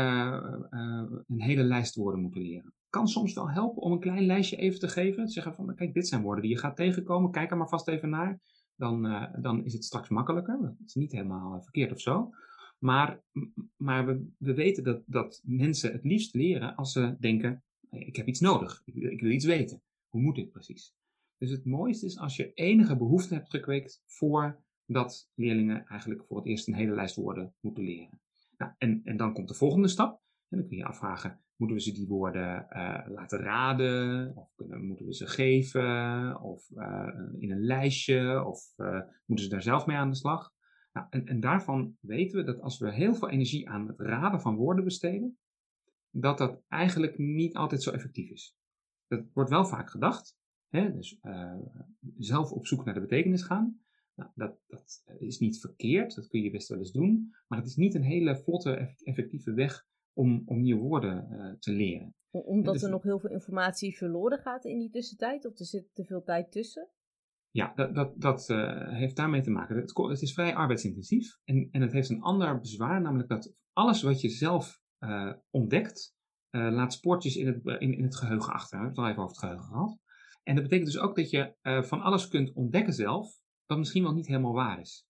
[0.69, 2.73] uh, een hele lijst woorden moeten leren.
[2.89, 5.27] Kan soms wel helpen om een klein lijstje even te geven.
[5.27, 7.31] Zeggen van, kijk, dit zijn woorden die je gaat tegenkomen.
[7.31, 8.39] Kijk er maar vast even naar.
[8.75, 10.59] Dan, uh, dan is het straks makkelijker.
[10.61, 12.29] Dat is niet helemaal verkeerd of zo.
[12.79, 13.23] Maar,
[13.75, 18.27] maar we, we weten dat, dat mensen het liefst leren als ze denken, ik heb
[18.27, 18.81] iets nodig.
[18.85, 19.81] Ik, ik wil iets weten.
[20.07, 20.93] Hoe moet dit precies?
[21.37, 26.45] Dus het mooiste is als je enige behoefte hebt gekweekt voordat leerlingen eigenlijk voor het
[26.45, 28.19] eerst een hele lijst woorden moeten leren.
[28.57, 30.21] Nou, en, en dan komt de volgende stap.
[30.49, 34.35] En dan kun je afvragen, moeten we ze die woorden uh, laten raden?
[34.35, 36.41] Of kunnen, moeten we ze geven?
[36.41, 38.45] Of uh, in een lijstje?
[38.45, 40.53] Of uh, moeten ze daar zelf mee aan de slag?
[40.91, 44.41] Nou, en, en daarvan weten we dat als we heel veel energie aan het raden
[44.41, 45.37] van woorden besteden,
[46.09, 48.57] dat dat eigenlijk niet altijd zo effectief is.
[49.07, 50.37] Dat wordt wel vaak gedacht.
[50.69, 50.91] Hè?
[50.91, 51.19] Dus
[52.17, 53.84] zelf op zoek naar de betekenis gaan.
[54.15, 57.67] Nou, dat, dat is niet verkeerd, dat kun je best wel eens doen, maar het
[57.67, 62.15] is niet een hele vlotte, effectieve weg om, om nieuwe woorden uh, te leren.
[62.29, 65.89] Omdat dus, er nog heel veel informatie verloren gaat in die tussentijd, of er zit
[65.93, 66.89] te veel tijd tussen?
[67.49, 69.75] Ja, dat, dat, dat uh, heeft daarmee te maken.
[69.75, 74.01] Het, het, is vrij arbeidsintensief en, en het heeft een ander bezwaar, namelijk dat alles
[74.01, 76.13] wat je zelf uh, ontdekt,
[76.49, 78.77] laat spoortjes in het, in, in het geheugen achter.
[78.77, 79.99] We hebben het al even over het geheugen gehad.
[80.43, 84.13] En dat betekent dus ook dat je van alles kunt ontdekken zelf, wat misschien wel
[84.13, 85.05] niet helemaal waar is.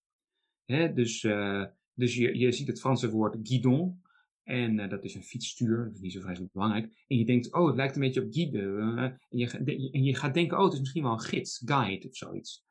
[0.94, 1.64] Dus uh,
[1.96, 4.04] dus je, je ziet het Franse woord guidon.
[4.42, 7.04] En uh, dat is een fietsstuur, dat is niet zo vreselijk belangrijk.
[7.06, 8.58] En je denkt, oh, het lijkt een beetje op guide.
[8.58, 12.08] Uh, en, je, en je gaat denken, oh, het is misschien wel een gids, guide
[12.08, 12.64] of zoiets.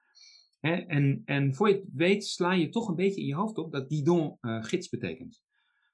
[0.60, 3.72] En, en voor je het weet sla je toch een beetje in je hoofd op
[3.72, 5.44] dat guidon gids betekent.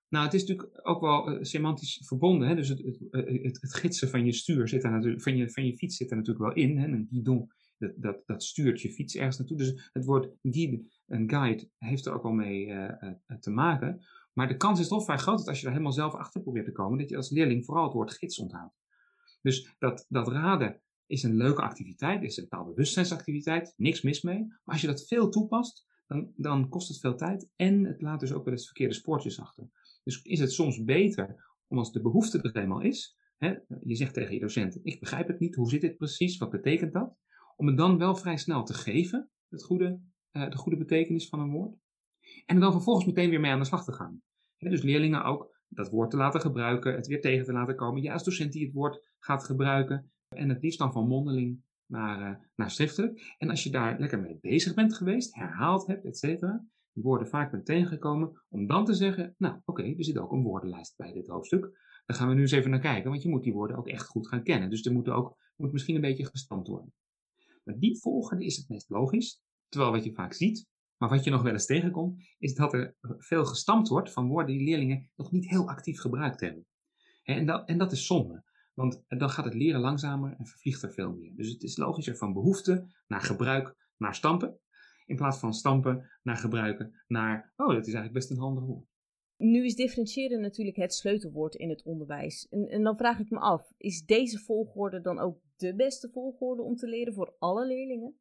[0.09, 2.47] Nou, het is natuurlijk ook wel semantisch verbonden.
[2.47, 2.55] Hè?
[2.55, 5.65] Dus het, het, het, het, gidsen van je stuur zit daar natuurlijk, van je, van
[5.65, 6.77] je fiets zit er natuurlijk wel in.
[6.77, 6.87] Hè?
[6.87, 7.51] Een guidon
[7.81, 9.57] dat, dat, dat stuurt je fiets ergens naartoe.
[9.57, 12.93] Dus het woord guide en guide heeft er ook al mee uh,
[13.39, 14.05] te maken.
[14.33, 16.65] Maar de kans is toch vrij groot dat als je er helemaal zelf achter probeert
[16.65, 18.75] te komen, dat je als leerling vooral het woord gids onthoudt.
[19.41, 24.45] Dus dat, dat raden is een leuke activiteit, is een taalbewustzijnsactiviteit, niks mis mee.
[24.47, 28.19] Maar als je dat veel toepast, dan, dan kost het veel tijd en het laat
[28.19, 29.69] dus ook wel eens verkeerde spoortjes achter.
[30.03, 34.13] Dus is het soms beter om als de behoefte er eenmaal is, hè, je zegt
[34.13, 37.17] tegen je docent, ik begrijp het niet, hoe zit dit precies, wat betekent dat?
[37.55, 39.99] Om het dan wel vrij snel te geven, het goede,
[40.31, 41.75] uh, de goede betekenis van een woord.
[42.45, 44.21] En er dan vervolgens meteen weer mee aan de slag te gaan.
[44.57, 48.01] dus leerlingen ook dat woord te laten gebruiken, het weer tegen te laten komen.
[48.01, 50.11] Ja, als docent die het woord gaat gebruiken.
[50.27, 53.35] En het liefst dan van mondeling naar, uh, naar schriftelijk.
[53.37, 57.27] En als je daar lekker mee bezig bent geweest, herhaald hebt, et cetera, die woorden
[57.27, 61.13] vaak bent tegengekomen, om dan te zeggen, nou oké, er zit ook een woordenlijst bij
[61.13, 61.61] dit hoofdstuk.
[62.05, 64.07] Daar gaan we nu eens even naar kijken, want je moet die woorden ook echt
[64.07, 64.69] goed gaan kennen.
[64.69, 66.93] Dus er moet ook moet misschien een beetje gestampt worden.
[67.79, 69.41] Die volgende is het meest logisch.
[69.69, 72.95] Terwijl wat je vaak ziet, maar wat je nog wel eens tegenkomt, is dat er
[73.17, 76.65] veel gestampt wordt van woorden die leerlingen nog niet heel actief gebruikt hebben.
[77.23, 78.43] En dat, en dat is zonde.
[78.73, 81.35] Want dan gaat het leren langzamer en vervliegt er veel meer.
[81.35, 84.59] Dus het is logischer van behoefte naar gebruik naar stampen.
[85.05, 88.90] In plaats van stampen naar gebruiken naar, oh, dat is eigenlijk best een handig woord.
[89.43, 92.47] Nu is differentiëren natuurlijk het sleutelwoord in het onderwijs.
[92.49, 96.61] En, en, dan vraag ik me af, is deze volgorde dan ook de beste volgorde
[96.61, 98.15] om te leren voor alle leerlingen?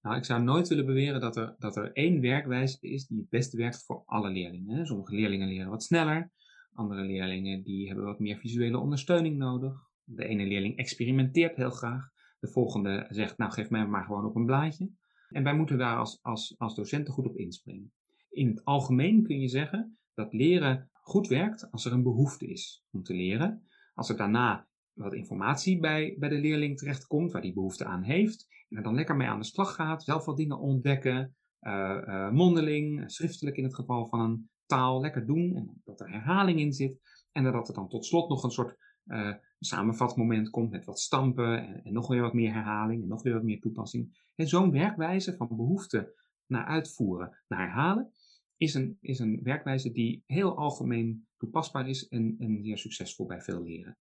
[0.00, 3.28] Nou, ik zou nooit willen beweren dat er, dat er één werkwijze is die het
[3.28, 4.86] beste werkt voor alle leerlingen.
[4.86, 6.30] Sommige leerlingen leren wat sneller,
[6.76, 9.72] Andere leerlingen die hebben wat meer visuele ondersteuning nodig.
[10.04, 12.10] De ene leerling experimenteert heel graag.
[12.38, 14.90] De volgende zegt, nou geef mij maar gewoon op een blaadje.
[15.28, 17.92] En wij moeten daar als, als, als docenten goed op inspringen.
[18.30, 22.84] In het algemeen kun je zeggen dat leren goed werkt als er een behoefte is
[22.90, 23.66] om te leren.
[23.94, 28.46] Als er daarna wat informatie bij, bij de leerling terechtkomt waar die behoefte aan heeft.
[28.68, 31.36] En er dan lekker mee aan de slag gaat, zelf wat dingen ontdekken.
[31.60, 35.56] Uh, mondeling, schriftelijk in het geval van een taal, lekker doen.
[35.56, 37.00] En dat er herhaling in zit.
[37.32, 38.76] En dat er dan tot slot nog een soort
[39.06, 43.22] uh, samenvatmoment komt met wat stampen en, en, nog weer wat meer herhaling en nog
[43.22, 44.30] weer wat meer toepassing.
[44.34, 46.14] En zo'n werkwijze van behoefte
[46.46, 48.12] naar uitvoeren, naar herhalen,
[48.56, 53.40] is een, is een werkwijze die heel algemeen toepasbaar is en, en zeer succesvol bij
[53.40, 53.98] veel leren.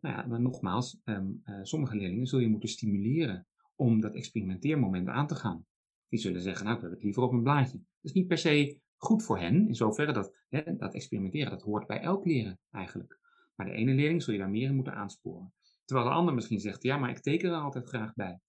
[0.00, 5.08] Nou ja, maar nogmaals, um, uh, sommige leerlingen zul je moeten stimuleren om dat experimenteermoment
[5.08, 5.66] aan te gaan.
[6.08, 7.78] Die zullen zeggen, nou, ik heb het liever op een blaadje.
[7.78, 11.62] Dat is niet per se goed voor hen, in zoverre dat hè, dat experimenteren, dat
[11.62, 13.18] hoort bij elk leren eigenlijk.
[13.54, 15.54] Maar de ene leerling zul je daar meer in moeten aansporen.
[15.84, 18.40] Terwijl de ander misschien zegt, ja, maar ik teken er altijd graag bij.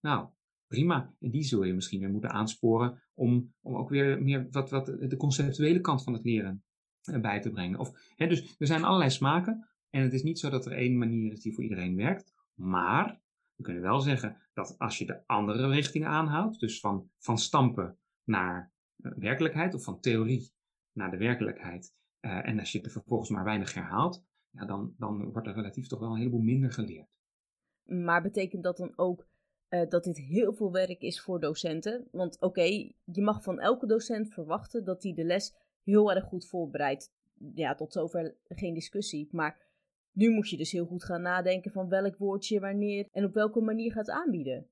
[0.00, 0.28] Nou,
[0.68, 1.14] prima.
[1.20, 4.86] En die zul je misschien weer moeten aansporen om, om ook weer meer wat, wat
[4.86, 6.64] de conceptuele kant van het leren
[7.02, 7.78] eh, bij te brengen.
[7.78, 9.68] Of, hè, dus er zijn allerlei smaken.
[9.90, 12.34] En het is niet zo dat er één manier is die voor iedereen werkt.
[12.54, 13.20] Maar
[13.54, 17.98] we kunnen wel zeggen dat als je de andere richting aanhoudt, dus van, van stampen
[18.24, 20.52] naar uh, werkelijkheid of van theorie
[20.92, 25.32] naar de werkelijkheid, uh, en als je het vervolgens maar weinig herhaalt, ja, dan, dan
[25.32, 27.08] wordt er relatief toch wel een heleboel minder geleerd.
[27.82, 29.26] Maar betekent dat dan ook
[29.70, 32.08] uh, dat dit heel veel werk is voor docenten?
[32.10, 32.62] Want oké,
[33.04, 37.12] je mag van elke docent verwachten dat hij de les heel erg goed voorbereidt.
[37.54, 39.28] Ja, tot zover geen discussie.
[39.30, 39.66] Maar
[40.12, 43.60] nu moet je dus heel goed gaan nadenken van welk woordje wanneer en op welke
[43.60, 44.66] manier gaat aanbieden.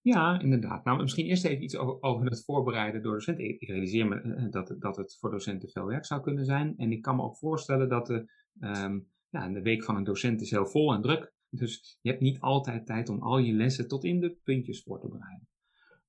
[0.00, 0.84] Ja, inderdaad.
[0.84, 3.44] Nou, misschien eerst even iets over, het voorbereiden door docenten.
[3.44, 6.74] Ik, realiseer me eh, dat, dat het voor docenten veel werk zou kunnen zijn.
[6.76, 10.40] En ik kan me ook voorstellen dat de, um, ja, de week van een docent
[10.40, 11.32] is heel vol en druk.
[11.54, 15.00] Dus je hebt niet altijd tijd om al je lessen tot in de puntjes voor
[15.00, 15.48] te bereiden.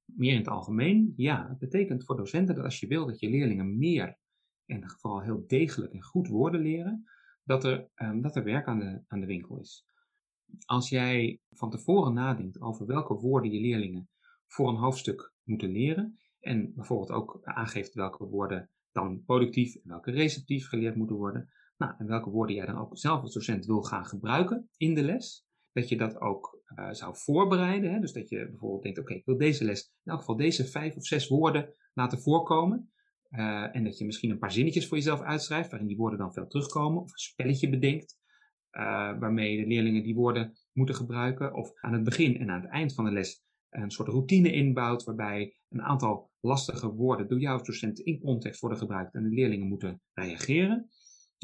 [0.06, 3.30] Meer in het algemeen, ja, het betekent voor docenten dat als je wil dat je
[3.30, 4.18] leerlingen meer
[4.66, 7.04] en vooral heel degelijk en goed woorden leren,
[7.44, 9.86] dat er, um, dat er werk aan de, aan de winkel is.
[10.66, 14.10] Als jij van tevoren nadenkt over welke woorden je leerlingen
[14.48, 20.12] voor een hoofdstuk moeten leren, en bijvoorbeeld ook aangeeft welke woorden dan productief en welke
[20.12, 21.50] receptief geleerd moeten worden,
[21.92, 25.46] en welke woorden jij dan ook zelf als docent wil gaan gebruiken in de les,
[25.72, 27.94] dat je dat ook uh, zou voorbereiden.
[27.94, 28.00] Hè?
[28.00, 30.96] Dus dat je bijvoorbeeld denkt, oké, ik wil deze les in elk geval deze vijf
[30.96, 32.92] of zes woorden laten voorkomen.
[33.30, 36.34] Uh, en dat je misschien een paar zinnetjes voor jezelf uitschrijft, waarin die woorden dan
[36.34, 38.18] veel terugkomen, of een spelletje bedenkt,
[38.72, 38.84] uh,
[39.20, 42.94] waarmee de leerlingen die woorden moeten gebruiken, of aan het begin en aan het eind
[42.94, 47.68] van de les een soort routine inbouwt, waarbij een aantal lastige woorden door jou als
[47.68, 50.90] docent in context worden gebruikt en de leerlingen moeten reageren.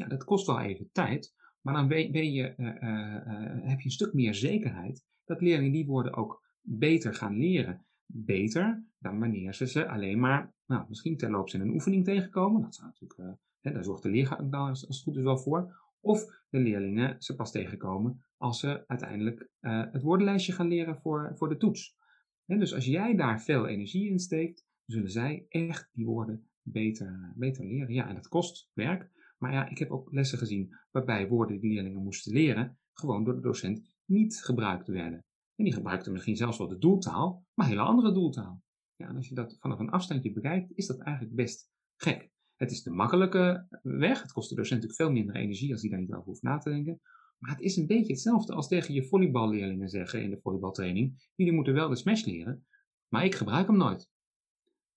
[0.00, 3.90] Ja, dat kost wel even tijd, maar dan ben, je, uh, uh, heb je een
[3.90, 7.84] stuk meer zekerheid dat leerlingen die woorden ook beter gaan leren.
[8.06, 12.62] Beter dan wanneer ze ze alleen maar, nou, misschien terloops in een oefening tegenkomen.
[12.62, 15.78] Dat zou natuurlijk, hè, daar zorgt de leergang dan als, het goed is wel voor.
[16.00, 21.48] Of de leerlingen ze pas tegenkomen als ze uiteindelijk het woordenlijstje gaan leren voor, voor
[21.48, 21.96] de toets.
[22.44, 27.64] Dus als jij daar veel energie in steekt, zullen zij echt die woorden beter, beter
[27.64, 27.94] leren.
[27.94, 29.10] Ja, en dat kost werk.
[29.40, 33.34] Maar ja, ik heb ook lessen gezien waarbij woorden die leerlingen moesten leren, gewoon door
[33.34, 35.24] de docent niet gebruikt werden.
[35.54, 38.62] En die gebruikten misschien zelfs wel de doeltaal, maar hele andere doeltaal.
[38.96, 42.30] Ja, en als je dat vanaf een afstandje bekijkt, is dat eigenlijk best gek.
[42.56, 44.22] Het is de makkelijke weg.
[44.22, 46.58] Het kost de docent natuurlijk veel minder energie als hij daar niet over hoeft na
[46.58, 47.00] te denken.
[47.38, 51.30] Maar het is een beetje hetzelfde als tegen je volleyballeerlingen zeggen in de volleybaltraining.
[51.34, 52.66] Jullie moeten wel de smash leren,
[53.08, 54.08] maar ik gebruik hem nooit.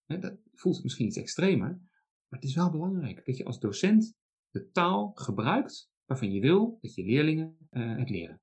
[0.06, 1.70] Dat voelt misschien iets extremer,
[2.28, 4.16] maar het is wel belangrijk dat je als docent
[4.54, 8.42] de taal gebruikt waarvan je wil dat je leerlingen uh, het leren.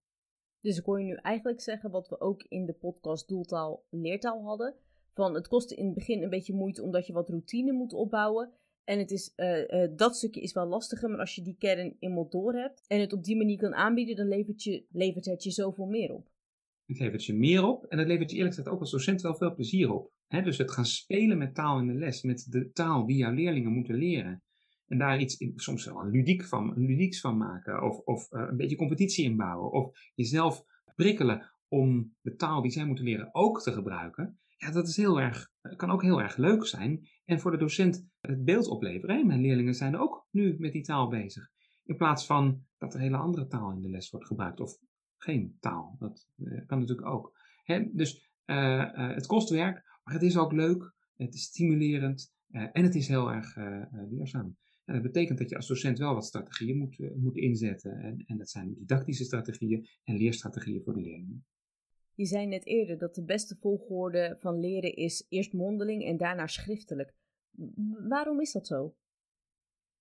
[0.60, 4.42] Dus ik hoor je nu eigenlijk zeggen wat we ook in de podcast Doeltaal Leertaal
[4.42, 4.74] hadden.
[5.14, 8.52] Van het kost in het begin een beetje moeite omdat je wat routine moet opbouwen.
[8.84, 11.96] En het is, uh, uh, dat stukje is wel lastiger, maar als je die kern
[11.98, 15.42] eenmaal door hebt en het op die manier kan aanbieden, dan levert, je, levert het
[15.42, 16.30] je zoveel meer op.
[16.86, 19.34] Het levert je meer op en het levert je eerlijk gezegd ook als docent wel
[19.34, 20.12] veel plezier op.
[20.28, 23.72] dus het gaan spelen met taal in de les, met de taal die jouw leerlingen
[23.72, 24.42] moeten leren.
[24.90, 27.82] En daar iets, soms wel een, ludiek van, ludieks van maken.
[27.82, 29.72] Of, of uh, een beetje competitie inbouwen.
[29.72, 34.38] Of jezelf prikkelen om de taal die zij moeten leren ook te gebruiken.
[34.56, 37.08] Ja, dat is heel erg, kan ook heel erg leuk zijn.
[37.24, 39.16] En voor de docent het beeld opleveren.
[39.16, 39.22] Hè?
[39.22, 41.50] Mijn leerlingen zijn ook nu met die taal bezig.
[41.84, 44.60] In plaats van dat er hele andere taal in de les wordt gebruikt.
[44.60, 44.78] Of
[45.16, 45.96] geen taal.
[45.98, 47.38] Dat uh, kan natuurlijk ook.
[47.62, 47.84] Hè?
[47.92, 50.94] Dus het kost werk, maar het is ook leuk.
[51.16, 52.34] Het is stimulerend.
[52.50, 53.56] en het is heel erg
[54.10, 54.56] leerzaam
[54.90, 57.92] En dat betekent dat je als docent wel wat strategieën moet, moet inzetten.
[57.92, 61.44] En, en dat zijn didactische strategieën en leerstrategieën voor de leerlingen.
[62.14, 66.46] Je zei net eerder dat de beste volgorde van leren is eerst mondeling en daarna
[66.46, 67.14] schriftelijk.
[68.08, 68.94] Waarom is dat zo?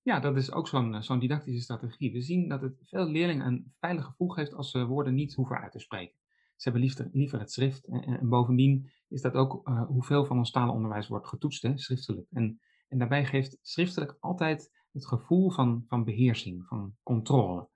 [0.02, 2.12] Ja, dat is ook zo'n zo'n didactische strategie.
[2.12, 5.60] We zien dat het veel leerlingen een veilig gevoel geeft als ze woorden niet hoeven
[5.60, 6.16] uit te spreken.
[6.56, 7.86] Ze hebben liever, liever het schrift.
[7.86, 12.28] En, en, bovendien is dat ook uh, hoeveel van ons talenonderwijs wordt getoetst, hè, schriftelijk.
[12.32, 17.70] En, en daarbij geeft schriftelijk altijd het gevoel van, van beheersing, van controle.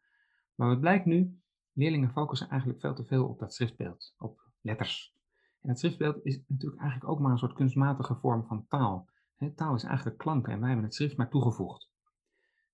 [0.55, 1.41] Maar wat blijkt nu?
[1.71, 5.15] Leerlingen focussen eigenlijk veel te veel op dat schriftbeeld, op letters.
[5.61, 9.09] En het schriftbeeld is natuurlijk eigenlijk ook maar een soort kunstmatige vorm van taal.
[9.55, 11.91] taal is eigenlijk klanken en wij hebben het schrift maar toegevoegd.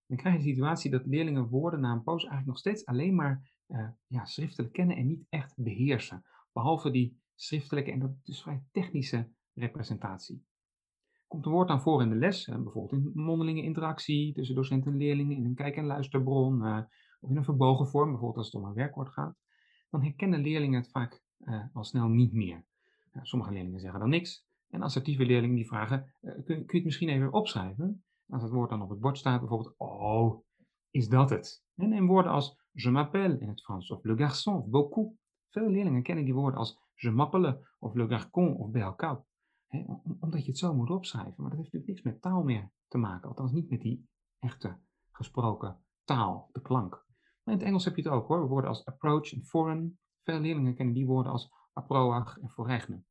[0.05, 3.15] Dan krijg je de situatie dat leerlingen woorden na een poos eigenlijk nog steeds alleen
[3.15, 6.25] maar uh, ja, schriftelijk kennen en niet echt beheersen.
[6.51, 10.45] Behalve die schriftelijke en dat dus vrij technische representatie.
[11.29, 14.85] Komt een woord dan voor in de les, uh, bijvoorbeeld in mondelinge interactie tussen docent
[14.85, 16.79] en leerlingen, in een kijk- en luisterbron, uh,
[17.19, 19.37] of in een verbogen vorm, bijvoorbeeld als het om een werkwoord gaat,
[19.89, 21.21] dan herkennen leerlingen het vaak
[21.73, 22.65] al snel niet meer.
[23.21, 27.33] sommige leerlingen zeggen dan niks, en assertieve leerlingen die vragen, kun, je het misschien even
[27.33, 28.03] opschrijven?
[28.29, 30.43] Als het woord dan op het bord staat, bijvoorbeeld, oh,
[30.91, 31.63] is dat het?
[31.75, 35.13] En in woorden als je m'appelle in het Frans, of le garçon, of beaucoup.
[35.49, 38.71] Veel leerlingen kennen die woorden als je m'appelle, of le garçon, of
[40.19, 41.33] Omdat je het zo moet opschrijven.
[41.37, 43.29] Maar dat heeft natuurlijk niks met taal meer te maken.
[43.29, 44.79] Althans niet met die echte
[45.11, 46.91] gesproken taal, de klank.
[47.43, 48.47] Maar in het Engels heb je het ook hoor.
[48.47, 49.99] Woorden als approach en foreign.
[50.23, 53.03] Veel leerlingen kennen die woorden als approach en voorregne.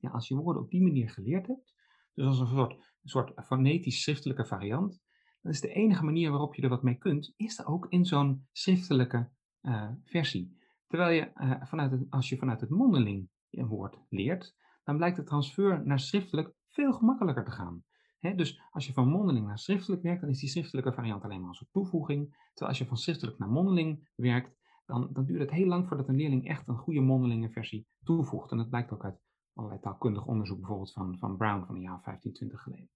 [0.00, 1.74] Ja, als je woorden op die manier geleerd hebt,
[2.14, 5.02] dus als een soort, een soort fonetisch schriftelijke variant,
[5.40, 8.04] dan is de enige manier waarop je er wat mee kunt, is er ook in
[8.04, 9.30] zo'n schriftelijke
[9.62, 10.58] uh, versie.
[10.86, 15.16] Terwijl je, uh, vanuit het, als je vanuit het mondeling een woord leert, dan blijkt
[15.16, 17.84] de transfer naar schriftelijk veel gemakkelijker te gaan.
[18.20, 21.48] Dus als je van mondeling naar schriftelijk werkt, dan is die schriftelijke variant alleen maar
[21.48, 22.28] een soort toevoeging.
[22.30, 26.08] Terwijl als je van schriftelijk naar mondeling werkt, dan, dan duurt het heel lang voordat
[26.08, 28.50] een leerling echt een goede mondelinge versie toevoegt.
[28.50, 29.20] En dat blijkt ook uit
[29.54, 32.90] allerlei taalkundig onderzoek, bijvoorbeeld van, van Brown van een jaar 15, 20 geleden.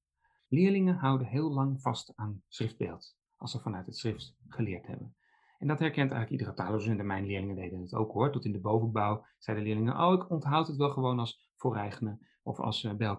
[0.48, 5.14] Leerlingen houden heel lang vast aan schriftbeeld, als ze vanuit het schrift geleerd hebben.
[5.58, 8.32] En dat herkent eigenlijk iedere taaldocent en mijn leerlingen deden het ook hoor.
[8.32, 12.60] Tot in de bovenbouw zeiden leerlingen, oh ik onthoud het wel gewoon als voorreigenen of
[12.60, 13.10] als uh,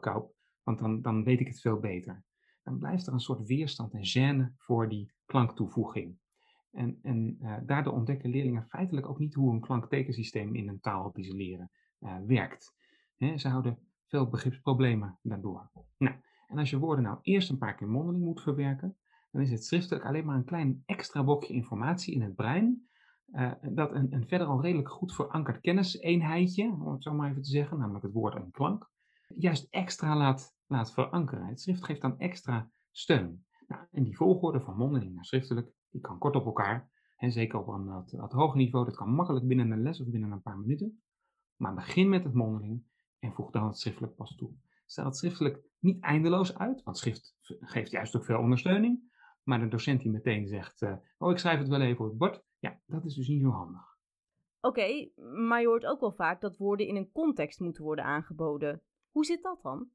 [0.63, 2.23] want dan, dan weet ik het veel beter.
[2.63, 6.19] Dan blijft er een soort weerstand en gêne voor die klanktoevoeging.
[6.71, 11.11] En, en uh, daardoor ontdekken leerlingen feitelijk ook niet hoe een klanktekensysteem in een taal
[11.11, 12.73] die ze leren uh, werkt.
[13.35, 13.77] Ze houden
[14.07, 15.71] veel begripsproblemen daardoor.
[15.97, 16.15] Nou,
[16.47, 18.97] en als je woorden nou eerst een paar keer mondeling moet verwerken,
[19.31, 22.89] dan is het schriftelijk alleen maar een klein extra blokje informatie in het brein,
[23.31, 27.41] uh, dat een, een, verder al redelijk goed verankerd kenniseenheidje, om het zo maar even
[27.41, 28.89] te zeggen, namelijk het woord en klank,
[29.35, 31.45] juist extra laat, laat verankeren.
[31.45, 33.45] Het schrift geeft dan extra steun.
[33.67, 37.59] Nou, en die volgorde van mondeling naar schriftelijk, die kan kort op elkaar, en zeker
[37.59, 40.41] op een wat, wat hoger niveau, dat kan makkelijk binnen een les of binnen een
[40.41, 41.01] paar minuten.
[41.55, 42.83] Maar begin met het mondeling
[43.19, 44.51] en voeg dan het schriftelijk pas toe.
[44.85, 49.09] Stel het schriftelijk niet eindeloos uit, want schrift geeft juist ook veel ondersteuning.
[49.43, 52.17] Maar de docent die meteen zegt, uh, oh ik schrijf het wel even op het
[52.17, 53.81] bord, ja, dat is dus niet zo handig.
[54.61, 55.09] Oké,
[55.47, 58.81] maar je hoort ook wel vaak dat woorden in een context moeten worden aangeboden.
[59.11, 59.89] Hoe zit dat dan?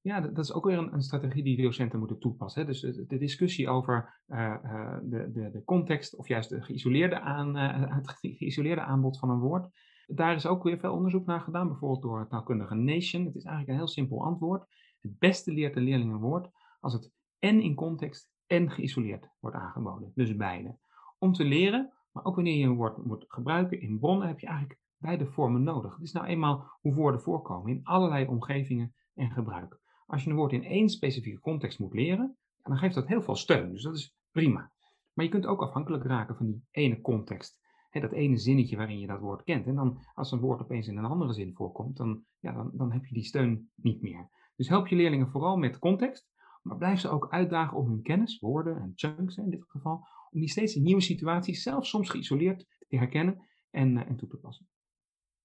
[0.00, 2.60] Ja, dat is ook weer een, een strategie die docenten moeten toepassen.
[2.60, 2.66] Hè.
[2.66, 7.56] Dus de, discussie over uh, uh, de, de, de context of juist de geïsoleerde aan,
[7.96, 9.70] het geïsoleerde aanbod van een woord,
[10.06, 13.24] daar is ook weer veel onderzoek naar gedaan, bijvoorbeeld door het taalkundige Nation.
[13.24, 14.66] Het is eigenlijk een heel simpel antwoord.
[15.00, 19.56] Het beste leert de leerling een woord als het en in context en geïsoleerd wordt
[19.56, 20.12] aangeboden.
[20.14, 20.78] Dus beide.
[21.18, 24.46] Om te leren, maar ook wanneer je een woord moet gebruiken in bronnen, heb je
[24.46, 25.94] eigenlijk beide vormen nodig.
[25.94, 29.80] Het is nou eenmaal hoe woorden voorkomen in allerlei omgevingen en gebruik.
[30.06, 33.36] Als je een woord in één specifieke context moet leren, dan geeft dat heel veel
[33.36, 33.72] steun.
[33.72, 34.72] Dus dat is prima.
[35.12, 37.60] Maar je kunt ook afhankelijk raken van die ene context
[38.00, 39.66] dat ene zinnetje waarin je dat woord kent.
[39.66, 42.92] En dan als een woord opeens in een andere zin voorkomt, dan, ja, dan, dan
[42.92, 44.28] heb je die steun niet meer.
[44.56, 46.30] Dus help je leerlingen vooral met context,
[46.62, 50.40] maar blijf ze ook uitdagen om hun kennis, woorden en chunks in dit geval, om
[50.40, 54.36] die steeds in nieuwe situaties, zelfs soms geïsoleerd, te herkennen en, uh, en toe te
[54.36, 54.66] passen.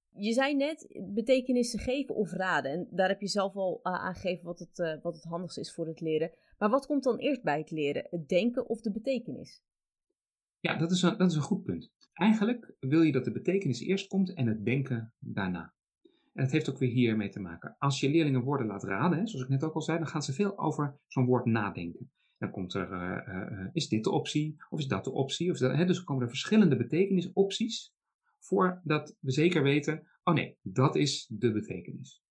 [0.09, 2.71] Je zei net betekenissen geven of raden.
[2.71, 5.73] En daar heb je zelf al uh, aangegeven wat het, uh, wat het handigste is
[5.73, 6.31] voor het leren.
[6.57, 8.07] Maar wat komt dan eerst bij het leren?
[8.09, 9.63] Het denken of de betekenis?
[10.59, 11.91] Ja, dat is een, dat is een goed punt.
[12.13, 15.73] Eigenlijk wil je dat de betekenis eerst komt en het denken daarna.
[16.33, 17.75] En dat heeft ook weer hiermee te maken.
[17.79, 20.21] Als je leerlingen woorden laat raden, hè, zoals ik net ook al zei, dan gaan
[20.21, 22.11] ze veel over zo'n woord nadenken.
[22.37, 25.51] Dan komt er, uh, uh, is dit de optie, of is dat de optie?
[25.51, 27.93] Of dat, hè, dus komen er verschillende betekenisopties
[28.39, 32.23] voordat we zeker weten, oh nee, dat is de betekenis.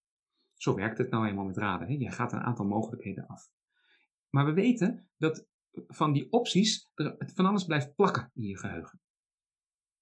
[0.55, 1.89] Zo werkt het nou eenmaal met raden.
[1.89, 1.95] Hè.
[1.95, 3.51] Je gaat een aantal mogelijkheden af.
[4.31, 5.47] Maar we weten dat
[5.87, 9.01] van die opties er van alles blijft plakken in je geheugen.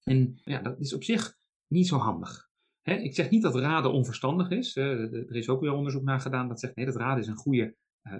[0.03, 1.37] En ja, dat is op zich
[1.67, 2.49] niet zo handig.
[2.81, 4.75] ik zeg niet dat raden onverstandig is.
[4.75, 7.75] er is ook weer onderzoek naar gedaan dat zegt nee, dat raden is een goede
[8.03, 8.13] uh,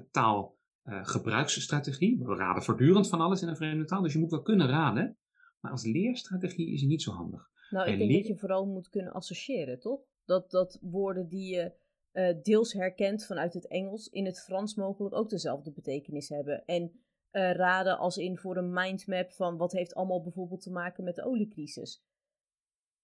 [0.86, 2.20] taalgebruiksstrategie.
[2.24, 5.18] We raden voortdurend van alles in een vreemde taal, dus je moet wel kunnen raden.
[5.60, 7.50] Maar als leerstrategie is het niet zo handig.
[7.70, 10.02] Nou, ik denk dat je vooral moet kunnen associëren, toch?
[10.26, 11.74] Dat, dat woorden die je
[12.14, 16.66] uh, deels herkent vanuit het Engels in het Frans mogelijk ook dezelfde betekenis hebben.
[16.66, 16.84] En
[17.32, 21.16] uh, raden als in voor een mindmap van wat heeft allemaal bijvoorbeeld te maken met
[21.16, 22.04] de oliecrisis.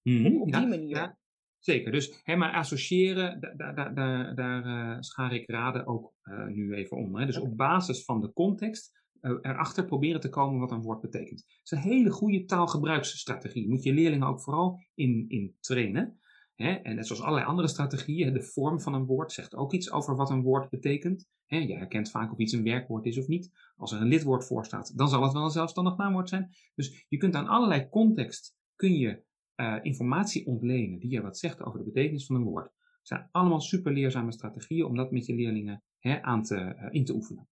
[0.02, 0.96] Mm Op die manier.
[0.96, 1.20] Ja,
[1.62, 1.92] zeker.
[1.92, 6.14] Dus hè, maar associëren, daar, daar, daar, daar uh, schaar ik raden ook
[6.48, 7.16] nu even om.
[7.16, 7.26] Hè.
[7.26, 11.44] Dus op basis van de context erachter proberen te komen wat een woord betekent.
[11.48, 13.70] Dat is een hele goede taalgebruiksstrategie.
[13.70, 16.20] Moet je leerlingen ook vooral in, in trainen.
[16.56, 20.16] En net zoals allerlei andere strategieën, de vorm van een woord zegt ook iets over
[20.16, 21.28] wat een woord betekent.
[21.46, 23.52] Je herkent vaak of iets een werkwoord is of niet.
[23.76, 26.56] Als er een lidwoord voor staat, dan zal het wel een zelfstandig naamwoord zijn.
[26.76, 29.24] Dus je kunt aan allerlei context kun je,
[29.62, 32.72] uh, informatie ontlenen die je wat zegt over de betekenis van een woord.
[33.02, 37.06] Zijn allemaal super leerzame strategieën om dat met je leerlingen hè, aan te, uh, in
[37.06, 37.50] te oefenen.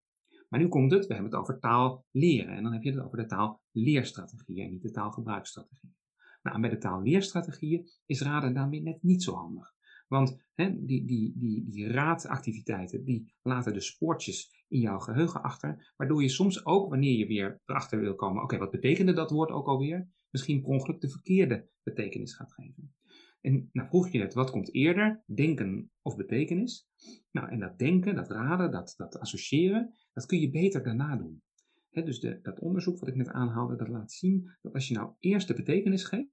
[0.48, 2.56] Maar nu komt het, we hebben het over taal leren.
[2.56, 5.94] En dan heb je het over de taalleerstrategieën en niet de taalgebruiksstrategieën.
[6.42, 9.74] Nou, en bij de taalleerstrategieën is raden daarmee net niet zo handig.
[10.08, 15.92] Want hè, die, die, die, die raadactiviteiten die laten de spoortjes in jouw geheugen achter,
[15.96, 19.50] waardoor je soms ook, wanneer je weer erachter wil komen, oké, wat betekende dat woord
[19.50, 22.94] ook alweer, misschien per ongeluk de verkeerde betekenis gaat geven.
[23.40, 26.88] En nou vroeg je net, wat komt eerder, denken of betekenis?
[27.30, 31.42] Nou, en dat denken, dat raden, dat, dat associëren, dat kun je beter daarna doen
[31.90, 35.12] dus de, dat onderzoek wat ik net aanhaalde, dat laat zien dat als je nou
[35.18, 36.28] eerst de betekenis geeft,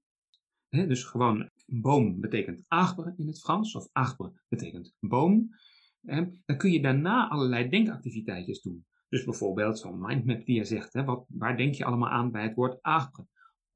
[0.68, 5.48] dus gewoon boom betekent agbre in het Frans, of agbre betekent boom,
[6.44, 8.86] dan kun je daarna allerlei denkactiviteitjes doen.
[9.08, 12.54] Dus bijvoorbeeld zo'n mindmap die je zegt, wat, waar denk je allemaal aan bij het
[12.54, 13.26] woord agbre?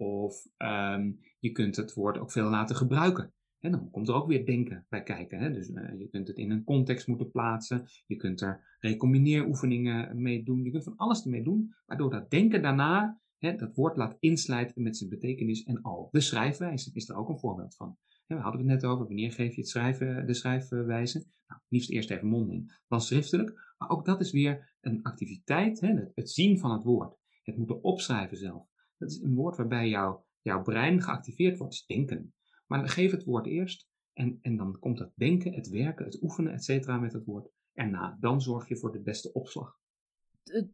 [0.02, 3.32] Of um, je kunt het woord ook veel laten gebruiken.
[3.58, 5.38] En dan komt er ook weer denken bij kijken.
[5.38, 5.52] Hè?
[5.52, 7.86] Dus uh, je kunt het in een context moeten plaatsen.
[8.06, 10.64] Je kunt er recombineeroefeningen mee doen.
[10.64, 11.74] Je kunt van alles ermee doen.
[11.86, 16.08] Waardoor dat denken daarna hè, dat woord laat inslijten met zijn betekenis en al.
[16.10, 17.96] De schrijfwijze is er ook een voorbeeld van.
[18.26, 21.24] we hadden het net over wanneer geef je het schrijven, de schrijfwijze.
[21.46, 23.74] Nou, liefst eerst even mondeling, dan schriftelijk.
[23.78, 25.80] Maar ook dat is weer een activiteit.
[25.80, 25.94] Hè?
[26.14, 27.18] Het zien van het woord.
[27.42, 28.71] Het moeten opschrijven zelf.
[29.02, 31.72] Dat is een woord waarbij jouw, jouw brein geactiveerd wordt.
[31.72, 32.34] Dus denken.
[32.66, 36.52] Maar geef het woord eerst en, en dan komt het denken, het werken, het oefenen,
[36.52, 38.16] et cetera met het woord erna.
[38.20, 39.80] Dan zorg je voor de beste opslag.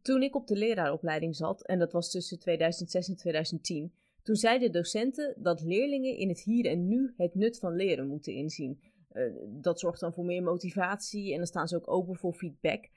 [0.02, 4.72] Toen ik op de leraaropleiding zat, en dat was tussen 2006 en 2010, toen zeiden
[4.72, 8.80] docenten dat leerlingen in het hier en nu het nut van leren moeten inzien.
[9.12, 12.88] Uh, dat zorgt dan voor meer motivatie en dan staan ze ook open voor feedback.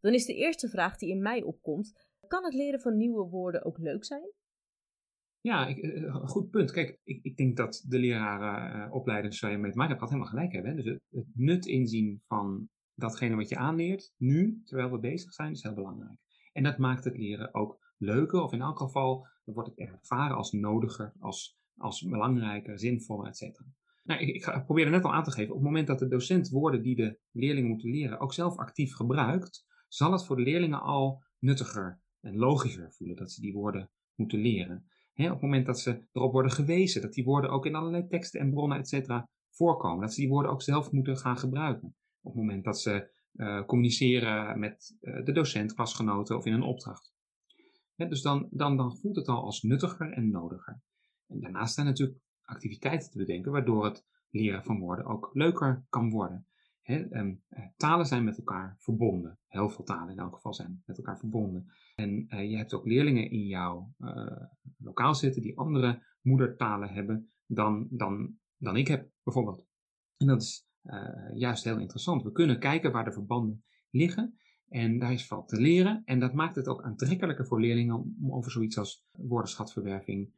[0.00, 1.92] Dan is de eerste vraag die in mij opkomt:
[2.26, 4.30] kan het leren van nieuwe woorden ook leuk zijn?
[5.42, 6.70] Ja, ik, eh, eh, goed punt.
[6.70, 10.76] Kijk, ik, ik denk dat de lerarenopleiders uh, waar je mee te helemaal gelijk hebben.
[10.76, 15.50] Dus het, het, nut inzien van datgene wat je aanleert, nu, terwijl we bezig zijn,
[15.50, 16.18] is heel belangrijk.
[16.52, 20.52] En dat maakt het leren ook leuker, of in elk geval wordt het ervaren als
[20.52, 23.68] nodiger, als, als belangrijker, zinvoller, et cetera.
[24.02, 26.48] Nou, ik, ik probeerde net al aan te geven, op het moment dat de docent
[26.48, 30.80] woorden die de leerlingen moeten leren ook zelf actief gebruikt, zal het voor de leerlingen
[30.80, 34.90] al nuttiger en logischer voelen dat ze die woorden moeten leren
[35.26, 38.40] op het moment dat ze erop worden gewezen, dat die woorden ook in allerlei teksten
[38.40, 40.00] en bronnen, et cetera, voorkomen.
[40.00, 41.94] Dat ze die woorden ook zelf moeten gaan gebruiken.
[42.20, 46.62] Op het moment dat ze uh, communiceren met uh, de docent, klasgenoten of in een
[46.62, 47.12] opdracht.
[47.96, 50.82] dus dan, dan, dan voelt het al als nuttiger en nodiger.
[51.26, 56.10] En daarnaast zijn natuurlijk activiteiten te bedenken, waardoor het leren van woorden ook leuker kan
[56.10, 56.46] worden.
[56.90, 59.38] Ehm, eh, talen zijn met elkaar verbonden.
[59.46, 61.72] Heel veel talen in elk geval zijn met elkaar verbonden.
[61.94, 64.42] En uh, je hebt ook leerlingen in jouw uh,
[64.78, 69.66] lokaal zitten die andere moedertalen hebben dan, dan, dan ik heb, bijvoorbeeld.
[70.16, 70.68] En dat is
[71.34, 72.22] juist heel interessant.
[72.22, 74.38] We kunnen kijken waar de verbanden liggen.
[74.68, 76.02] En daar is veel te leren.
[76.04, 80.32] En dat maakt het ook aantrekkelijker voor leerlingen om over zoiets als woordenschatverwerving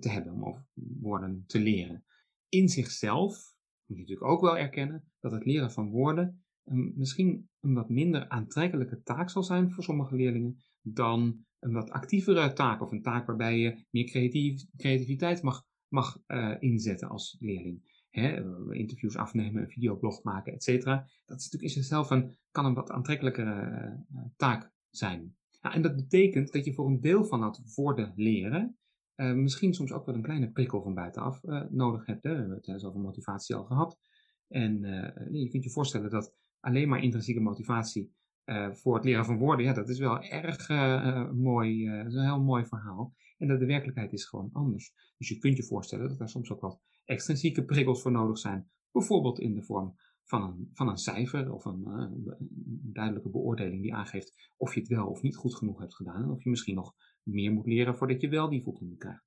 [0.00, 0.66] te hebben, om over
[1.00, 2.04] woorden te leren.
[2.48, 3.55] In zichzelf
[3.86, 7.88] moet je natuurlijk ook wel erkennen dat het leren van woorden een, misschien een wat
[7.88, 13.02] minder aantrekkelijke taak zal zijn voor sommige leerlingen dan een wat actievere taak of een
[13.02, 18.04] taak waarbij je meer creatief, creativiteit mag, mag uh, inzetten als leerling.
[18.10, 18.42] Hè,
[18.74, 20.96] interviews afnemen, een videoblog maken, et cetera.
[21.24, 25.36] Dat is natuurlijk in zichzelf een, kan een wat aantrekkelijkere uh, taak zijn.
[25.60, 28.78] En dat betekent dat je voor een deel van dat woorden leren
[29.16, 32.22] uh, misschien soms ook wel een kleine prikkel van buitenaf uh, nodig hebt.
[32.22, 32.30] Hè.
[32.30, 33.98] We hebben het over motivatie al gehad.
[34.48, 38.14] En uh, je kunt je voorstellen dat alleen maar intrinsieke motivatie
[38.72, 40.68] voor het leren van woorden, ja, dat is wel erg
[41.34, 43.14] mooi, dat is een heel mooi verhaal.
[43.38, 44.92] En dat de werkelijkheid is gewoon anders.
[45.16, 48.70] Dus je kunt je voorstellen dat er soms ook wat extrinsieke prikkels voor nodig zijn.
[48.92, 49.94] Bijvoorbeeld in de vorm
[50.24, 54.88] van een, van een cijfer of een, een duidelijke beoordeling die aangeeft of je het
[54.88, 56.22] wel of niet goed genoeg hebt gedaan.
[56.22, 56.94] En of je misschien nog
[57.26, 59.24] meer moet leren voordat je wel die voldoende krijgt.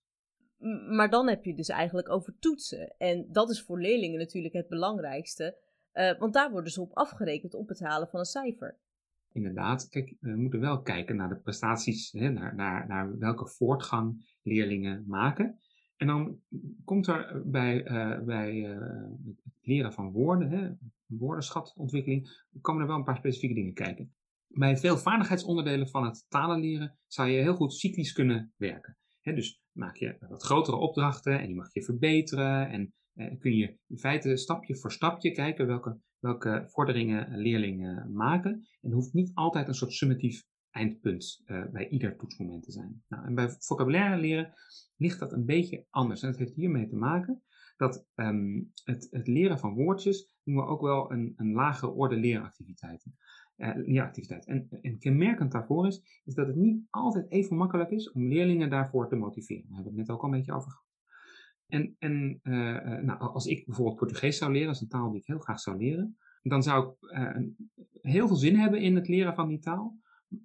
[0.89, 2.95] Maar dan heb je dus eigenlijk over toetsen.
[2.97, 5.57] En dat is voor leerlingen natuurlijk het belangrijkste.
[5.93, 8.77] Uh, want daar worden ze op afgerekend op het halen van een cijfer.
[9.31, 14.37] Inderdaad, kijk, we moeten wel kijken naar de prestaties, hè, naar, naar, naar welke voortgang
[14.43, 15.59] leerlingen maken.
[15.97, 16.39] En dan
[16.85, 18.77] komt er bij, uh, bij uh,
[19.43, 20.71] het leren van woorden, hè,
[21.05, 24.13] woordenschatontwikkeling, komen er wel een paar specifieke dingen kijken.
[24.49, 28.97] Bij veel vaardigheidsonderdelen van het talenleren zou je heel goed cyclisch kunnen werken.
[29.21, 32.69] dus maak je wat grotere opdrachten en die mag je verbeteren.
[32.69, 38.67] En eh, kun je in feite stapje voor stapje kijken welke, welke vorderingen leerlingen maken.
[38.81, 43.03] En hoeft niet altijd een soort summatief eindpunt uh, bij ieder toetsmoment te zijn.
[43.07, 44.53] Nou, en bij vocabulaire leren
[44.95, 46.21] ligt dat een beetje anders.
[46.21, 47.43] En dat heeft hiermee te maken
[47.77, 52.15] dat um, het, het, leren van woordjes noemen we ook wel een, een lagere orde
[52.15, 53.17] leeractiviteiten
[53.59, 58.27] uh, En, en kenmerkend daarvoor is, is dat het niet altijd even makkelijk is om
[58.27, 59.63] leerlingen daarvoor te motiveren.
[59.67, 60.87] Daar hebben we het net ook al een beetje over gehad.
[61.67, 65.19] En, en uh, nou, als ik bijvoorbeeld Portugees zou leren, dat is een taal die
[65.19, 67.51] ik heel graag zou leren, dan zou ik
[68.01, 69.97] heel veel zin hebben in het leren van die taal.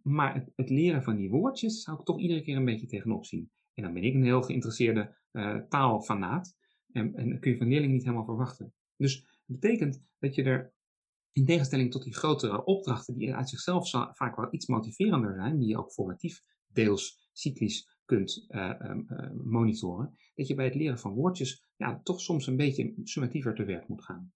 [0.02, 3.24] Maar het, het, leren van die woordjes zou ik toch iedere keer een beetje tegenop
[3.24, 3.50] zien.
[3.74, 5.16] En dan ben ik een heel geïnteresseerde
[5.68, 6.56] taalfanaat.
[6.92, 8.72] En, en dat kun je van leerlingen niet helemaal verwachten.
[8.96, 10.73] Dus dat betekent dat je er
[11.34, 15.68] in tegenstelling tot die grotere opdrachten, die uit zichzelf vaak wel iets motiverender zijn, die
[15.68, 18.94] je ook formatief deels cyclisch kunt uh,
[19.44, 23.64] monitoren, dat je bij het leren van woordjes ja, toch soms een beetje summatiever te
[23.64, 24.32] werk moet gaan.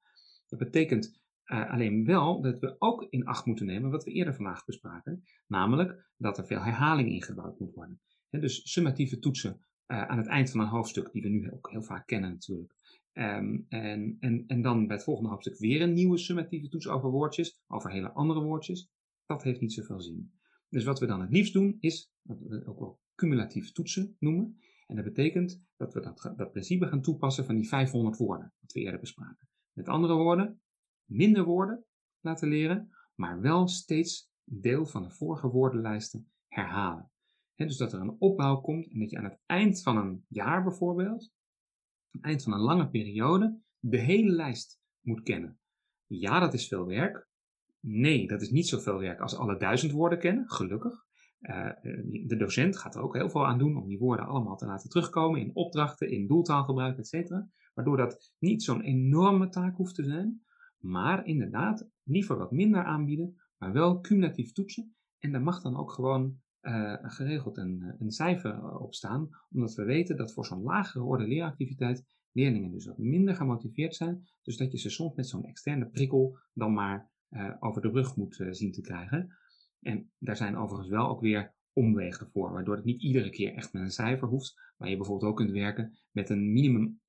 [0.47, 4.35] Dat betekent uh, alleen wel dat we ook in acht moeten nemen wat we eerder
[4.35, 8.01] vandaag bespraken, namelijk dat er veel herhaling ingebouwd moet worden.
[8.31, 12.07] dus summatieve toetsen aan het eind van een hoofdstuk, die we nu ook heel vaak
[12.07, 12.75] kennen natuurlijk,
[13.19, 17.11] Um, en, en, en dan bij het volgende hoofdstuk weer een nieuwe summatieve toets over
[17.11, 18.91] woordjes, over hele andere woordjes.
[19.27, 20.33] Dat heeft niet zoveel zin.
[20.69, 24.59] Dus wat we dan het liefst doen, is wat we ook wel cumulatieve toetsen noemen.
[24.87, 28.73] En dat betekent dat we dat, dat principe gaan toepassen van die 500 woorden, wat
[28.73, 29.49] we eerder bespraken.
[29.73, 30.61] Met andere woorden,
[31.05, 31.85] minder woorden
[32.21, 37.11] laten leren, maar wel steeds deel van de vorige woordenlijsten herhalen.
[37.55, 40.63] dus dat er een opbouw komt en dat je aan het eind van een jaar
[40.63, 41.37] bijvoorbeeld
[42.21, 45.59] eind van een lange periode de hele lijst moet kennen.
[46.07, 47.29] Ja, dat is veel werk.
[47.81, 51.07] Nee, dat is niet zoveel werk als alle duizend woorden kennen, gelukkig.
[51.41, 51.71] Uh,
[52.27, 54.91] de docent gaat er ook heel veel aan doen om die woorden allemaal te laten
[54.91, 57.31] terugkomen in opdrachten, in doeltaalgebruik, etc.
[57.75, 60.43] Waardoor dat niet zo'n enorme taak hoeft te zijn,
[60.79, 64.97] maar inderdaad liever wat minder aanbieden, maar wel cumulatief toetsen.
[65.19, 69.85] En daar mag dan ook gewoon uh, geregeld een, een cijfer op staan, omdat we
[69.85, 74.73] weten dat voor zo'n lagere orde leeractiviteit leerlingen dus wat minder gemotiveerd zijn, dus dat
[74.73, 77.11] je ze soms met zo'n externe prikkel dan maar
[77.59, 79.37] over de rug moet zien te krijgen.
[79.81, 83.73] En daar zijn overigens wel ook weer omwegen voor, waardoor het niet iedere keer echt
[83.73, 87.01] met een cijfer hoeft, maar je bijvoorbeeld ook kunt werken met een minimum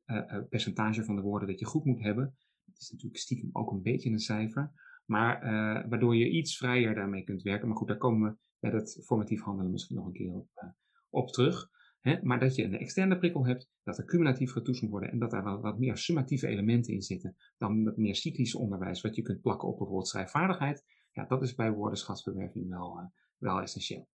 [0.50, 2.36] percentage van de woorden dat je goed moet hebben.
[2.66, 4.72] Het is natuurlijk stiekem ook een beetje een cijfer,
[5.06, 5.42] maar
[5.90, 7.68] waardoor je iets vrijer daarmee kunt werken.
[7.68, 10.70] Maar goed, daar komen we bij dat formatief handelen misschien nog een keer op, uh,
[11.10, 11.70] op terug.
[12.00, 12.18] Hè?
[12.22, 15.32] Maar dat je een externe prikkel hebt, dat er cumulatief getoetst moet worden en dat
[15.32, 19.22] daar wat, wat meer summatieve elementen in zitten dan het meer cyclische onderwijs wat je
[19.22, 20.86] kunt plakken op bijvoorbeeld schrijfvaardigheid.
[21.12, 23.06] Ja, dat is bij woordenschatsverwerving wel, uh,
[23.38, 24.08] wel essentieel.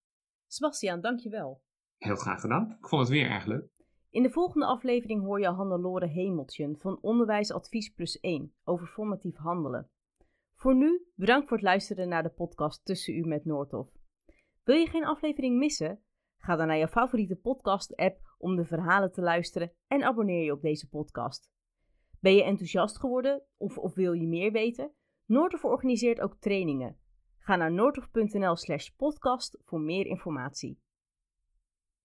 [0.48, 1.62] Sebastiaan, dankjewel.
[1.98, 2.78] Heel graag gedaan.
[2.80, 3.74] Ik vond het weer erg leuk.
[4.10, 9.90] In de volgende aflevering hoor je Hannelore Hemeltjen van Onderwijsadvies Plus 1 over formatief handelen.
[10.56, 13.90] Voor nu, bedankt voor het luisteren naar de podcast Tussen U met Noordhof.
[14.66, 16.00] Wil je geen aflevering missen?
[16.38, 20.62] Ga dan naar je favoriete podcast-app om de verhalen te luisteren en abonneer je op
[20.62, 21.52] deze podcast.
[22.20, 24.92] Ben je enthousiast geworden of, wil je meer weten?
[25.26, 26.98] Noordhof organiseert ook trainingen.
[27.38, 30.80] Ga naar noordhof.nl/slash podcast voor meer informatie.